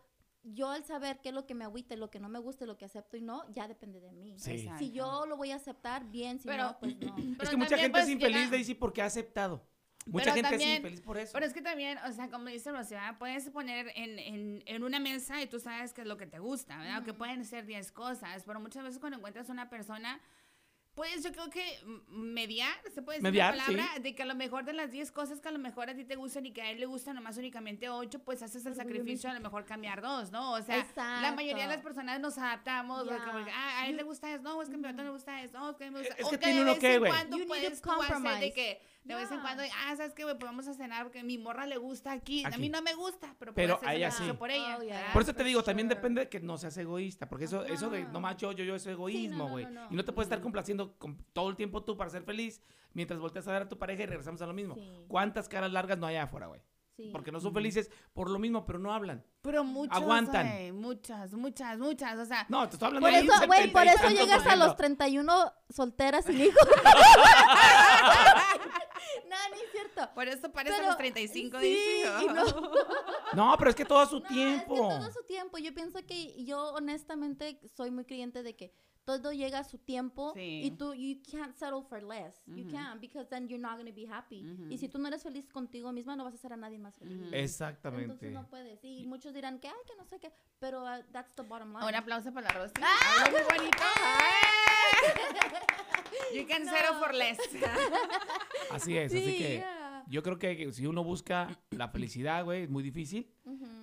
yo 0.45 0.69
al 0.69 0.83
saber 0.83 1.21
qué 1.21 1.29
es 1.29 1.35
lo 1.35 1.45
que 1.45 1.55
me 1.55 1.63
agüita, 1.63 1.93
y 1.93 1.97
lo 1.97 2.09
que 2.11 2.19
no 2.19 2.27
me 2.27 2.39
gusta, 2.39 2.65
y 2.65 2.67
lo 2.67 2.77
que 2.77 2.83
acepto 2.83 3.15
y 3.15 3.21
no, 3.21 3.49
ya 3.53 3.67
depende 3.69 4.01
de 4.01 4.11
mí. 4.11 4.37
Sí. 4.39 4.67
Si 4.77 4.91
yo 4.91 5.25
lo 5.25 5.37
voy 5.37 5.51
a 5.51 5.55
aceptar, 5.55 6.03
bien, 6.09 6.37
si 6.39 6.47
Pero- 6.47 6.63
no, 6.63 6.79
pues 6.79 6.97
no. 6.99 7.15
Es 7.41 7.49
que 7.49 7.55
mucha 7.55 7.77
gente 7.77 7.91
pues, 7.91 8.03
es 8.03 8.09
infeliz, 8.09 8.37
llega- 8.39 8.51
Daisy, 8.51 8.73
porque 8.75 9.01
ha 9.01 9.05
aceptado. 9.05 9.65
Mucha 10.05 10.25
Pero 10.25 10.35
gente 10.35 10.49
también- 10.49 10.69
es 10.71 10.77
infeliz 10.77 11.01
por 11.01 11.17
eso. 11.17 11.31
Pero 11.33 11.45
es 11.45 11.53
que 11.53 11.61
también, 11.61 11.97
o 11.99 12.11
sea, 12.11 12.29
como 12.29 12.47
dice 12.49 12.71
¿verdad? 12.71 13.15
puedes 13.17 13.49
poner 13.49 13.91
en, 13.95 14.19
en, 14.19 14.63
en 14.65 14.83
una 14.83 14.99
mesa 14.99 15.41
y 15.41 15.47
tú 15.47 15.59
sabes 15.59 15.93
qué 15.93 16.01
es 16.01 16.07
lo 16.07 16.17
que 16.17 16.27
te 16.27 16.39
gusta, 16.39 16.77
¿verdad? 16.77 17.03
Que 17.03 17.11
Ujú. 17.11 17.19
pueden 17.19 17.45
ser 17.45 17.65
10 17.65 17.91
cosas, 17.91 18.43
pero 18.45 18.59
muchas 18.59 18.83
veces 18.83 18.99
cuando 18.99 19.17
encuentras 19.17 19.49
una 19.49 19.69
persona, 19.69 20.19
Pues 20.95 21.23
yo 21.23 21.31
creo 21.31 21.49
que 21.49 21.63
mm, 21.83 22.11
mediar, 22.33 22.71
se 22.93 23.01
puede 23.01 23.17
decir 23.17 23.23
Mediar, 23.31 23.57
la 23.57 23.65
palabra, 23.65 23.99
de 23.99 24.13
que 24.13 24.21
a 24.21 24.25
lo 24.27 24.35
mejor 24.35 24.63
de 24.63 24.73
las 24.73 24.91
10 24.91 25.11
cosas 25.11 25.41
que 25.41 25.47
a 25.47 25.51
lo 25.51 25.57
mejor 25.57 25.89
a 25.89 25.95
ti 25.95 26.03
te 26.05 26.15
gustan 26.15 26.45
y 26.45 26.51
que 26.53 26.61
a 26.61 26.69
él 26.69 26.79
le 26.79 26.85
gustan 26.85 27.15
nomás 27.15 27.35
únicamente 27.37 27.89
8, 27.89 28.19
pues 28.19 28.43
haces 28.43 28.63
el 28.67 28.75
sacrificio 28.75 29.27
a 29.27 29.33
lo 29.33 29.39
mejor 29.39 29.65
cambiar 29.65 30.03
dos, 30.03 30.31
¿no? 30.31 30.51
O 30.53 30.61
sea, 30.61 30.85
la 30.95 31.31
mayoría 31.31 31.63
de 31.63 31.69
las 31.69 31.77
Exacto. 31.77 31.83
personas 31.83 32.19
nos 32.19 32.37
adaptamos, 32.37 33.07
Ya. 33.09 33.15
o 33.15 33.25
como 33.25 33.43
que, 33.43 33.49
ah, 33.51 33.81
a 33.81 33.87
él 33.87 33.95
le 33.97 34.03
gusta 34.03 34.31
eso, 34.31 34.43
no, 34.43 34.61
es 34.61 34.69
que 34.69 34.75
a 34.75 34.77
mi 34.77 34.83
vato 34.83 35.01
le 35.03 35.09
gusta 35.09 35.41
eso, 35.41 35.57
no, 35.57 35.71
es 35.71 35.77
que 35.77 35.83
a 35.85 35.87
mí 35.87 35.93
me 35.95 35.99
gusta 36.01 36.15
Es 36.15 36.25
que 36.25 36.29
que 36.29 36.37
tiene 36.37 36.63
de 36.63 36.71
uno 36.71 36.79
que, 36.79 36.99
güey. 36.99 37.11
to 37.11 37.47
puedes 37.47 37.81
tú 37.81 37.91
hacer 37.91 38.39
de 38.39 38.53
que 38.53 38.92
de 39.03 39.15
vez 39.15 39.31
en 39.31 39.41
cuando, 39.41 39.63
ah, 39.63 39.95
¿sabes 39.95 40.13
qué, 40.13 40.23
güey? 40.23 40.35
Pues 40.37 40.49
vamos 40.49 40.67
a 40.67 40.73
cenar 40.73 41.03
porque 41.03 41.23
mi 41.23 41.37
morra 41.37 41.65
le 41.65 41.77
gusta 41.77 42.11
aquí, 42.11 42.43
a 42.45 42.57
mí 42.57 42.69
no 42.69 42.81
me 42.81 42.93
gusta, 42.93 43.35
pero, 43.37 43.53
Pero 43.53 43.77
puedo 43.77 43.89
a 43.89 43.95
ella 43.95 44.11
sí. 44.11 44.23
por 44.33 44.49
ella. 44.49 44.77
Oh. 45.09 45.13
Por 45.13 45.21
eso 45.21 45.33
te 45.33 45.43
digo, 45.43 45.63
también 45.63 45.89
depende 45.89 46.21
de 46.21 46.29
que 46.29 46.39
no 46.39 46.57
seas 46.57 46.77
egoísta, 46.77 47.27
porque 47.27 47.45
eso, 47.45 47.63
eso 47.65 47.89
de 47.89 48.03
Ajá. 48.03 48.11
nomás 48.11 48.37
yo, 48.37 48.51
yo, 48.53 48.63
yo 48.63 48.75
es 48.75 48.85
egoísmo, 48.87 49.45
no, 49.45 49.49
güey. 49.49 49.65
no, 49.65 49.71
no. 49.71 49.87
Y 49.91 49.95
no 49.95 50.05
te 50.05 50.13
puedes 50.13 50.27
estar 50.27 50.41
complaciendo 50.41 50.97
con 50.97 51.17
todo 51.33 51.49
el 51.49 51.55
tiempo 51.55 51.83
tú 51.83 51.97
para 51.97 52.09
ser 52.09 52.23
feliz, 52.23 52.61
mientras 52.93 53.19
volteas 53.19 53.47
a 53.47 53.51
ver 53.51 53.63
a 53.63 53.69
tu 53.69 53.77
pareja 53.77 54.03
y 54.03 54.05
regresamos 54.05 54.41
a 54.41 54.47
lo 54.47 54.53
mismo. 54.53 54.75
Sí. 54.75 55.05
¿Cuántas 55.07 55.49
caras 55.49 55.71
largas 55.71 55.97
no 55.97 56.07
hay 56.07 56.15
afuera, 56.15 56.47
güey? 56.47 56.61
Sí. 56.95 57.09
Porque 57.11 57.31
no 57.31 57.39
son 57.39 57.53
felices 57.53 57.89
por 58.13 58.29
lo 58.29 58.37
mismo, 58.37 58.65
pero 58.65 58.77
no 58.77 58.93
hablan. 58.93 59.25
Pero 59.41 59.63
muchas, 59.63 59.97
Aguantan. 59.97 60.75
muchas, 60.79 61.33
muchas, 61.33 61.79
muchas, 61.79 62.17
o 62.19 62.25
sea, 62.25 62.45
No, 62.49 62.69
te 62.69 62.75
estoy 62.75 62.87
hablando 62.87 63.07
Por 63.09 63.13
de 63.19 63.25
eso, 63.25 63.47
güey, 63.47 63.59
70 63.61 63.79
por 63.79 63.87
eso 63.87 64.09
llegas 64.09 64.45
a 64.45 64.55
los 64.55 64.65
ciento. 64.65 64.75
31 64.77 65.53
solteras 65.69 66.25
sin 66.25 66.39
hijos. 66.39 66.55
no, 69.29 69.35
ni 69.55 69.61
es 69.61 69.71
cierto. 69.71 70.09
por 70.13 70.27
eso 70.27 70.51
pares 70.51 70.73
a 70.73 70.77
Pero, 70.77 70.87
los 70.89 70.97
35, 70.97 71.59
sí, 71.59 71.65
dice. 71.67 72.09
y 72.23 72.27
no. 72.27 72.43
No, 73.33 73.55
pero 73.57 73.71
es 73.71 73.75
que 73.75 73.85
todo 73.85 73.99
a 73.99 74.05
su 74.05 74.19
No, 74.19 74.27
tiempo. 74.27 74.75
Es 74.75 74.81
que 74.81 74.99
todo 75.01 75.11
su 75.11 75.23
tiempo. 75.25 75.57
Yo 75.57 75.73
pienso 75.73 76.05
que 76.05 76.43
yo 76.45 76.73
honestamente 76.75 77.59
soy 77.75 77.89
muy 77.89 78.05
creyente 78.05 78.43
de 78.43 78.55
que 78.55 78.71
todo 79.05 79.31
llega 79.33 79.59
a 79.59 79.63
su 79.63 79.77
tiempo 79.77 80.33
Sí. 80.33 80.61
y 80.63 80.71
tú 80.71 80.93
you 80.93 81.21
can't 81.29 81.55
settle 81.57 81.83
for 81.83 82.01
less. 82.03 82.41
You 82.47 82.69
can't 82.71 83.01
because 83.01 83.27
then 83.29 83.47
you're 83.49 83.61
not 83.61 83.73
going 83.77 83.87
to 83.87 83.93
be 83.93 84.07
happy. 84.07 84.43
Y 84.69 84.77
si 84.77 84.87
tú 84.89 84.97
no 84.99 85.07
eres 85.07 85.23
feliz 85.23 85.47
contigo 85.49 85.91
misma 85.91 86.15
no 86.15 86.23
vas 86.23 86.33
a 86.33 86.37
hacer 86.37 86.53
a 86.53 86.57
nadie 86.57 86.79
más 86.79 86.97
feliz. 86.97 87.19
Exactamente. 87.31 88.03
Entonces 88.05 88.33
no 88.33 88.47
puedes. 88.49 88.83
Y 88.83 89.05
muchos 89.07 89.33
dirán 89.33 89.59
que 89.59 89.67
ay 89.67 89.73
que 89.85 89.95
no 89.95 90.05
sé 90.05 90.19
qué, 90.19 90.31
pero 90.59 90.83
uh, 90.83 91.03
that's 91.11 91.33
the 91.35 91.43
bottom 91.43 91.73
line. 91.73 91.85
Un 91.87 91.95
aplauso 91.95 92.33
para 92.33 92.47
la 92.47 92.53
Rosy. 92.53 92.73
Ah. 92.81 93.29
Muy 93.29 93.41
bonito. 93.57 93.83
You 96.33 96.47
can 96.47 96.65
settle 96.65 96.93
No. 96.93 96.99
for 96.99 97.13
less. 97.13 97.37
Así 98.71 98.97
es, 98.97 99.11
así 99.13 99.23
Sí, 99.23 99.37
que 99.37 99.53
yeah. 99.57 100.03
yo 100.07 100.23
creo 100.23 100.39
que 100.39 100.71
si 100.71 100.87
uno 100.87 101.03
busca 101.03 101.59
la 101.71 101.87
felicidad, 101.89 102.43
güey, 102.43 102.63
es 102.63 102.69
muy 102.69 102.81
difícil, 102.81 103.29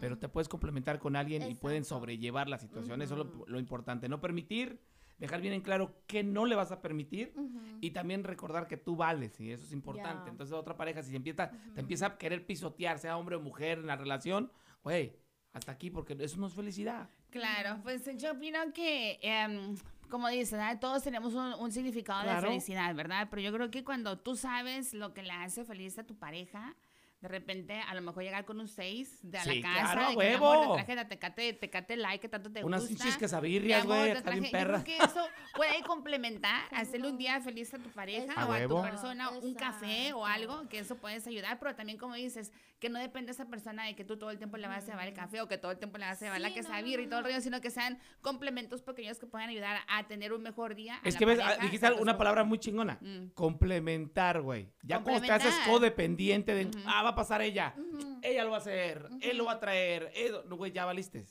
pero 0.00 0.18
te 0.18 0.28
puedes 0.28 0.48
complementar 0.48 0.98
con 0.98 1.14
alguien 1.16 1.48
y 1.48 1.54
pueden 1.54 1.78
Exacto. 1.78 2.00
sobrellevar 2.00 2.48
la 2.48 2.58
situación. 2.58 3.02
Eso 3.02 3.14
es 3.14 3.18
lo, 3.18 3.44
lo 3.46 3.58
importante. 3.60 4.08
No 4.08 4.20
permitir, 4.20 4.80
dejar 5.20 5.40
bien 5.40 5.54
en 5.54 5.60
claro 5.60 6.02
qué 6.08 6.24
no 6.24 6.46
le 6.46 6.56
vas 6.56 6.72
a 6.72 6.80
permitir 6.82 7.32
y 7.80 7.90
también 7.92 8.24
recordar 8.24 8.66
que 8.66 8.76
tú 8.76 8.96
vales 8.96 9.38
y 9.40 9.52
eso 9.52 9.64
es 9.64 9.72
importante. 9.72 10.28
Entonces, 10.30 10.52
otra 10.54 10.76
pareja, 10.76 11.02
si 11.02 11.14
empieza, 11.14 11.50
te 11.74 11.80
empieza 11.80 12.06
a 12.06 12.18
querer 12.18 12.44
pisotear, 12.46 12.98
sea 12.98 13.16
hombre 13.16 13.36
o 13.36 13.40
mujer 13.40 13.78
en 13.78 13.86
la 13.86 13.96
relación, 13.96 14.50
güey, 14.82 15.14
hasta 15.52 15.72
aquí, 15.72 15.90
porque 15.90 16.16
eso 16.18 16.38
no 16.38 16.46
es 16.46 16.54
felicidad. 16.54 17.08
Claro, 17.30 17.80
pues 17.82 18.08
yo 18.16 18.32
opino 18.32 18.58
que, 18.72 19.18
em, 19.22 19.76
como 20.08 20.28
dices, 20.28 20.52
¿verdad? 20.52 20.78
todos 20.80 21.02
tenemos 21.02 21.34
un, 21.34 21.54
un 21.54 21.70
significado 21.70 22.22
Claro. 22.22 22.40
de 22.40 22.46
felicidad, 22.48 22.94
¿verdad? 22.94 23.28
Pero 23.30 23.42
yo 23.42 23.52
creo 23.52 23.70
que 23.70 23.84
cuando 23.84 24.18
tú 24.18 24.36
sabes 24.36 24.94
lo 24.94 25.12
que 25.14 25.22
le 25.22 25.32
hace 25.32 25.64
feliz 25.64 25.98
a 25.98 26.04
tu 26.04 26.16
pareja, 26.16 26.74
de 27.20 27.28
repente 27.28 27.74
a 27.80 27.94
lo 27.94 28.00
mejor 28.02 28.22
llegar 28.22 28.44
con 28.44 28.60
un 28.60 28.68
6 28.68 29.18
de 29.22 29.38
a 29.38 29.44
Sí, 29.44 29.60
la 29.60 29.68
casa, 29.74 29.92
claro, 29.92 30.00
de 30.00 30.06
a 30.06 30.10
que, 30.10 30.16
huevo. 30.16 30.52
amor, 30.52 30.76
te 30.78 30.84
traje 30.84 31.04
tecate, 31.04 31.52
tecate 31.52 31.96
like 31.96 32.20
que 32.22 32.28
tanto 32.28 32.50
te 32.50 32.64
Unas 32.64 32.80
gusta. 32.80 32.94
pinches 32.96 33.14
Mi 33.14 33.20
quesabirrias, 33.20 33.82
amor, 33.82 33.96
güey, 33.98 34.10
acá 34.12 34.30
bien 34.30 34.44
creo 34.50 34.84
que 34.84 34.96
eso 34.96 35.26
puede 35.54 35.82
complementar, 35.82 36.62
hacerle 36.72 37.08
un 37.10 37.18
día 37.18 37.40
feliz 37.40 37.72
a 37.74 37.78
tu 37.78 37.90
pareja 37.90 38.32
A 38.34 38.46
o 38.46 38.52
a 38.52 38.66
tu 38.66 38.80
persona, 38.82 39.30
un 39.30 39.54
café 39.54 40.12
o 40.14 40.24
algo, 40.24 40.68
que 40.68 40.78
eso 40.78 40.96
puedes 40.96 41.26
ayudar, 41.26 41.58
pero 41.58 41.74
también 41.74 41.98
como 41.98 42.14
dices, 42.14 42.52
que 42.78 42.88
no 42.88 42.98
depende 42.98 43.32
esa 43.32 43.44
persona 43.46 43.84
de 43.84 43.94
que 43.94 44.04
tú 44.04 44.16
todo 44.18 44.30
el 44.30 44.38
tiempo 44.38 44.56
le 44.56 44.66
vas 44.66 44.84
a 44.84 44.92
llevar 44.92 45.06
el 45.08 45.14
café 45.14 45.42
o 45.42 45.48
que 45.48 45.58
todo 45.58 45.72
el 45.72 45.78
tiempo 45.78 45.98
le 45.98 46.06
vas 46.06 46.20
a 46.22 46.24
llevar 46.24 46.40
la 46.40 46.48
Sí, 46.48 46.54
no, 46.62 47.02
y 47.02 47.06
todo 47.06 47.18
el 47.20 47.24
rollo, 47.26 47.40
sino 47.40 47.60
que 47.60 47.70
sean 47.70 47.98
complementos 48.22 48.82
pequeños 48.82 49.18
que 49.18 49.26
puedan 49.26 49.48
ayudar 49.50 49.80
a 49.88 50.06
tener 50.06 50.32
un 50.32 50.42
mejor 50.42 50.74
día. 50.74 50.96
a 50.96 51.00
Es 51.08 51.14
la 51.14 51.18
que 51.18 51.24
ves, 51.26 51.40
ah, 51.42 51.56
dijiste 51.60 51.92
una 51.92 52.16
palabra 52.16 52.44
muy 52.44 52.58
chingona. 52.58 52.98
Mm. 53.00 53.28
Complementar, 53.34 54.40
güey. 54.40 54.68
Ya 54.82 55.00
cuando 55.02 55.20
te 55.22 55.32
haces 55.32 55.46
Complementar. 55.54 55.72
codependiente 55.72 56.54
de, 56.54 56.70
ah, 56.86 57.02
va 57.10 57.12
a 57.12 57.16
pasar 57.16 57.42
ella, 57.42 57.74
ella 58.22 58.44
lo 58.44 58.50
va 58.50 58.56
a 58.56 58.60
hacer, 58.60 59.08
él 59.20 59.36
lo 59.36 59.44
va 59.44 59.52
a 59.52 59.60
traer, 59.60 60.12
no, 60.46 60.56
güey, 60.56 60.72
ya 60.72 60.84
valiste. 60.84 61.26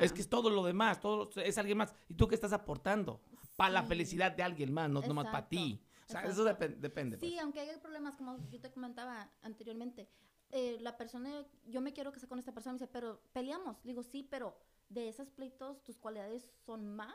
Es 0.00 0.12
que 0.12 0.20
es 0.20 0.28
todo 0.28 0.50
lo 0.50 0.64
demás, 0.64 1.00
todo 1.00 1.30
es 1.36 1.58
alguien 1.58 1.78
más. 1.78 1.94
¿Y 2.08 2.14
tú 2.14 2.28
qué 2.28 2.34
estás 2.34 2.52
aportando? 2.52 3.20
Para 3.56 3.70
la 3.72 3.82
Sí. 3.82 3.88
felicidad 3.88 4.32
de 4.32 4.42
alguien 4.42 4.72
más, 4.72 4.88
no 4.90 5.00
nomás 5.02 5.26
para 5.26 5.38
Exacto, 5.38 5.48
ti. 5.50 5.80
O 6.08 6.12
sea, 6.12 6.22
eso 6.24 6.42
exacto. 6.48 6.64
depen- 6.66 6.76
depende. 6.80 7.16
Sí, 7.18 7.30
pues. 7.30 7.40
aunque 7.42 7.60
haya 7.60 7.80
problemas, 7.80 8.16
como 8.16 8.38
yo 8.50 8.60
te 8.60 8.70
comentaba 8.70 9.30
anteriormente, 9.42 10.08
eh, 10.50 10.78
la 10.80 10.96
persona, 10.96 11.46
yo 11.66 11.80
me 11.80 11.92
quiero 11.92 12.12
casar 12.12 12.28
con 12.28 12.38
esta 12.38 12.52
persona, 12.52 12.74
me 12.74 12.78
dice, 12.80 12.88
pero 12.92 13.22
peleamos. 13.32 13.82
Digo, 13.84 14.02
sí, 14.02 14.26
pero 14.30 14.56
de 14.88 15.08
esos 15.08 15.30
pleitos, 15.30 15.82
tus 15.84 15.96
cualidades 15.96 16.50
son 16.66 16.86
más 16.94 17.14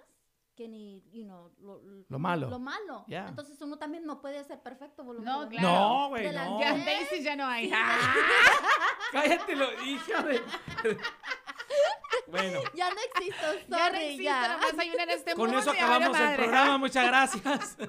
que 0.58 0.68
ni, 0.68 1.04
you 1.12 1.24
know, 1.24 1.52
lo, 1.62 1.80
Lo 2.10 2.20
malo. 2.20 2.50
Lo 2.50 2.58
malo. 2.58 3.06
Ya. 3.08 3.28
Entonces 3.28 3.62
uno 3.62 3.78
también 3.78 4.06
no 4.06 4.20
puede 4.20 4.44
ser 4.44 4.60
perfecto. 4.60 5.04
No, 5.04 5.08
voluntariamente. 5.10 5.58
claro. 5.58 5.78
No, 5.78 6.10
güey, 6.10 6.32
no. 6.34 6.60
Ya, 6.60 6.74
Daisy 6.74 7.22
ya 7.22 7.36
no 7.36 7.46
hay. 7.46 7.72
Cállate, 9.12 9.56
lo 9.56 9.72
hija 9.86 10.24
de... 10.24 10.42
bueno, 12.28 12.60
Ya 12.74 12.90
no 12.90 12.96
existo, 13.00 13.46
sorry, 13.46 13.68
ya 13.70 13.90
no 13.90 13.98
existe, 13.98 14.24
ya. 14.24 14.48
nomás 14.48 14.80
hay 14.80 14.90
una 14.90 15.04
en 15.04 15.10
este 15.12 15.36
con 15.36 15.46
mundo 15.46 15.60
eso 15.60 15.72
acabamos 15.72 16.20
el 16.20 16.36
programa, 16.36 16.78
muchas 16.80 17.06
gracias. 17.06 17.78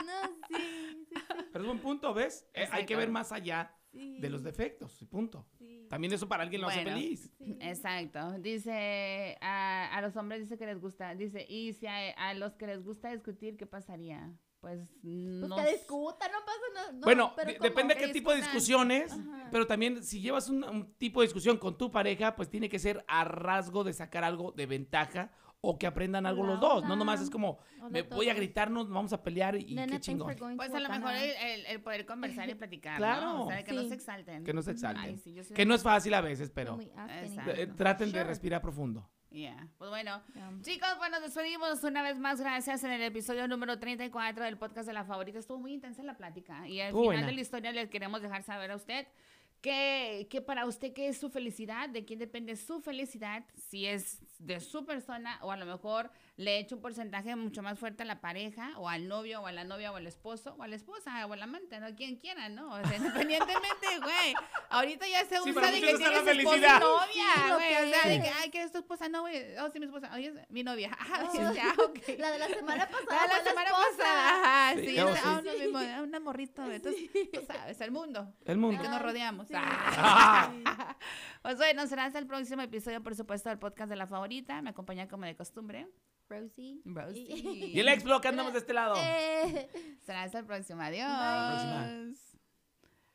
No, 0.00 0.56
sí, 0.56 1.06
sí, 1.10 1.14
Pero 1.52 1.62
es 1.62 1.66
buen 1.66 1.78
punto, 1.78 2.14
¿ves? 2.14 2.46
Eh, 2.54 2.66
hay 2.72 2.86
que 2.86 2.96
ver 2.96 3.10
más 3.10 3.32
allá 3.32 3.70
sí. 3.92 4.18
de 4.20 4.30
los 4.30 4.42
defectos, 4.42 5.00
y 5.02 5.06
punto. 5.06 5.46
sí, 5.58 5.86
También 5.88 6.12
eso 6.12 6.28
para 6.28 6.42
alguien 6.42 6.60
lo 6.62 6.68
hace 6.68 6.84
feliz. 6.84 7.30
sí. 7.38 7.56
Exacto. 7.60 8.32
Dice, 8.40 9.36
a, 9.40 9.90
a 9.96 10.00
los 10.02 10.16
hombres 10.16 10.40
dice 10.42 10.56
que 10.58 10.66
les 10.66 10.80
gusta. 10.80 11.14
Dice, 11.14 11.44
y 11.48 11.72
si 11.74 11.86
a, 11.86 12.10
a 12.10 12.34
los 12.34 12.54
que 12.54 12.66
les 12.66 12.82
gusta 12.84 13.10
discutir, 13.10 13.56
¿qué 13.56 13.66
pasaría? 13.66 14.32
Pues 14.60 14.90
Pues 15.00 15.48
no. 15.48 15.56
que 15.56 15.62
s- 15.62 15.72
discuta, 15.78 16.26
no 16.28 16.38
pasa 16.44 16.58
nada. 16.74 16.92
no, 16.92 17.00
bueno, 17.00 17.32
pero 17.34 17.52
depende 17.62 17.94
de 17.94 18.00
que 18.00 18.06
qué 18.08 18.12
tipo 18.12 18.30
de 18.30 18.36
discutan. 18.36 18.54
discusiones, 18.56 19.12
Ajá. 19.12 19.48
pero 19.50 19.66
también 19.66 20.04
si 20.04 20.20
llevas 20.20 20.50
un, 20.50 20.62
un 20.64 20.92
tipo 20.96 21.20
de 21.22 21.26
discusión 21.28 21.56
con 21.56 21.78
tu 21.78 21.90
pareja, 21.90 22.36
pues 22.36 22.50
tiene 22.50 22.68
que 22.68 22.78
ser 22.78 23.02
a 23.08 23.24
rasgo 23.24 23.84
de 23.84 23.94
sacar 23.94 24.22
algo 24.22 24.52
de 24.52 24.66
ventaja 24.66 25.32
o 25.62 25.78
que 25.78 25.86
aprendan 25.86 26.24
algo 26.26 26.44
los 26.44 26.58
dos. 26.60 26.84
No 26.84 26.96
nomás 26.96 27.20
es 27.20 27.28
como, 27.30 27.58
me 27.90 28.02
voy 28.02 28.28
a 28.30 28.34
gritar, 28.34 28.70
nos 28.70 28.88
vamos 28.88 29.12
a 29.12 29.22
pelear 29.22 29.56
y 29.56 29.74
qué 29.76 30.00
chingón. 30.00 30.34
Pues 30.56 30.72
a 30.72 30.80
lo 30.80 30.88
mejor 30.88 31.12
el, 31.14 31.30
el- 31.30 31.66
el 31.66 31.82
poder 31.82 32.06
conversar 32.06 32.48
y 32.48 32.54
platicar, 32.56 32.96
Claro. 32.96 33.20
¿no? 33.20 33.44
O 33.44 33.48
sea, 33.48 33.62
que 33.62 33.72
no 33.72 33.84
se 33.84 33.94
exalten. 33.94 34.44
Que 34.44 34.54
no 34.54 34.62
se 34.62 34.70
exalten. 34.70 35.04
Ay, 35.04 35.18
sí, 35.18 35.34
yo 35.34 35.44
soy 35.44 35.54
Que 35.54 35.66
no 35.66 35.74
es 35.74 35.82
fácil 35.82 36.14
a 36.14 36.20
veces, 36.22 36.50
pero 36.50 36.78
eh, 36.80 37.66
traten 37.76 38.10
de 38.12 38.24
respirar 38.24 38.62
profundo. 38.62 39.08
Yeah. 39.30 39.68
Pues 39.78 39.90
bueno, 39.90 40.22
Yeah. 40.34 40.50
chicos, 40.62 40.88
bueno, 40.98 41.20
nos 41.20 41.26
despedimos 41.32 41.84
una 41.84 42.02
vez 42.02 42.18
más. 42.18 42.40
Gracias 42.40 42.82
en 42.82 42.90
el 42.90 43.02
episodio 43.02 43.46
número 43.46 43.78
34 43.78 44.42
del 44.44 44.56
podcast 44.58 44.88
de 44.88 44.92
la 44.92 45.04
favorita. 45.04 45.38
Estuvo 45.38 45.58
muy 45.58 45.72
intensa 45.72 46.02
la 46.02 46.16
plática. 46.16 46.66
Y 46.66 46.80
al 46.80 46.88
final 46.92 47.04
buena. 47.04 47.26
de 47.26 47.32
la 47.34 47.40
historia 47.40 47.70
le 47.70 47.88
queremos 47.90 48.22
dejar 48.22 48.42
saber 48.42 48.72
a 48.72 48.76
usted 48.76 49.06
que, 49.60 50.26
que 50.30 50.40
para 50.40 50.64
usted 50.66 50.92
qué 50.92 51.08
es 51.08 51.18
su 51.18 51.30
felicidad, 51.30 51.88
de 51.88 52.04
quién 52.04 52.18
depende 52.18 52.56
su 52.56 52.80
felicidad, 52.80 53.44
si 53.68 53.86
es 53.86 54.18
de 54.38 54.60
su 54.60 54.86
persona 54.86 55.38
o 55.42 55.52
a 55.52 55.56
lo 55.56 55.66
mejor 55.66 56.10
le 56.38 56.58
echa 56.58 56.74
un 56.74 56.80
porcentaje 56.80 57.36
mucho 57.36 57.62
más 57.62 57.78
fuerte 57.78 58.02
a 58.04 58.06
la 58.06 58.22
pareja 58.22 58.72
o 58.78 58.88
al 58.88 59.06
novio 59.08 59.42
o 59.42 59.46
a 59.46 59.52
la 59.52 59.64
novia 59.64 59.92
o 59.92 59.96
al 59.96 60.06
esposo 60.06 60.54
o 60.58 60.62
a 60.62 60.68
la 60.68 60.76
esposa 60.76 61.26
o 61.26 61.32
al 61.34 61.42
amante, 61.42 61.78
¿no? 61.78 61.94
Quien 61.94 62.16
quiera, 62.16 62.48
¿no? 62.48 62.70
O 62.72 62.82
sea, 62.86 62.96
independientemente, 62.96 63.86
güey. 64.02 64.34
Ahorita 64.70 65.06
ya 65.06 65.26
se 65.26 65.38
usa 65.42 65.70
de 65.70 65.80
que 65.80 65.94
tienes 65.94 66.00
esposa 66.00 66.22
y 66.22 66.24
felicidad. 66.24 66.80
novia, 66.80 67.24
Sí, 67.34 67.40
güey. 67.52 67.74
O 67.74 67.90
sea, 67.92 68.08
de 68.10 68.22
que, 68.22 68.28
ay, 68.40 68.50
que 68.50 68.62
es 68.62 68.72
tu 68.72 68.78
esposa, 68.78 69.08
no, 69.10 69.20
güey. 69.22 69.58
Oh, 69.58 69.68
sí, 69.70 69.78
mi 69.78 69.84
esposa. 69.86 70.10
Oye, 70.14 70.28
es 70.28 70.50
mi 70.50 70.62
novia. 70.62 70.96
Ah, 71.12 71.24
Oh. 71.28 71.32
sí, 71.32 71.38
ya, 71.54 71.74
ok. 71.84 72.18
La 72.18 72.30
de 72.30 72.38
la 72.38 72.48
semana 72.48 72.86
pasada. 72.88 73.06
La 73.10 73.22
de 73.22 73.28
la 73.44 73.44
semana 73.50 73.68
esposa. 73.68 73.90
pasada. 73.98 74.70
Ajá, 74.70 74.80
Sí, 74.80 74.96
no, 74.96 75.08
ah, 75.24 75.40
una, 75.42 75.52
mi 75.52 75.68
mo- 75.96 76.02
una 76.04 76.20
morrita, 76.20 76.64
güey. 76.64 76.76
Entonces, 76.76 77.02
tú 77.32 77.40
sabes, 77.46 77.80
el 77.82 77.90
mundo. 77.90 78.32
El 78.46 78.52
En 78.52 78.60
mundo. 78.60 78.80
que 78.82 78.88
nos 78.88 79.02
rodeamos. 79.02 79.49
Sí. 79.58 79.64
Ah. 79.96 80.96
Pues 81.42 81.56
bueno, 81.56 81.86
será 81.86 82.04
hasta 82.04 82.18
el 82.18 82.26
próximo 82.26 82.60
episodio, 82.62 83.02
por 83.02 83.14
supuesto, 83.14 83.48
del 83.48 83.58
podcast 83.58 83.88
de 83.88 83.96
la 83.96 84.06
favorita. 84.06 84.60
Me 84.60 84.70
acompaña 84.70 85.08
como 85.08 85.24
de 85.24 85.34
costumbre. 85.36 85.88
Rosie. 86.28 86.80
Rosie. 86.84 87.24
Y 87.28 87.80
el 87.80 87.88
explo 87.88 88.20
que 88.20 88.28
andamos 88.28 88.52
de 88.52 88.58
este 88.58 88.72
lado. 88.74 88.94
Eh, 88.98 89.68
Será 90.04 90.22
hasta 90.24 90.38
el 90.40 90.44
próximo. 90.46 90.82
Adiós. 90.82 92.16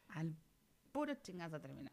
Al 0.10 0.34
puro 0.92 1.14
chingazo 1.16 1.60
termina. 1.62 1.92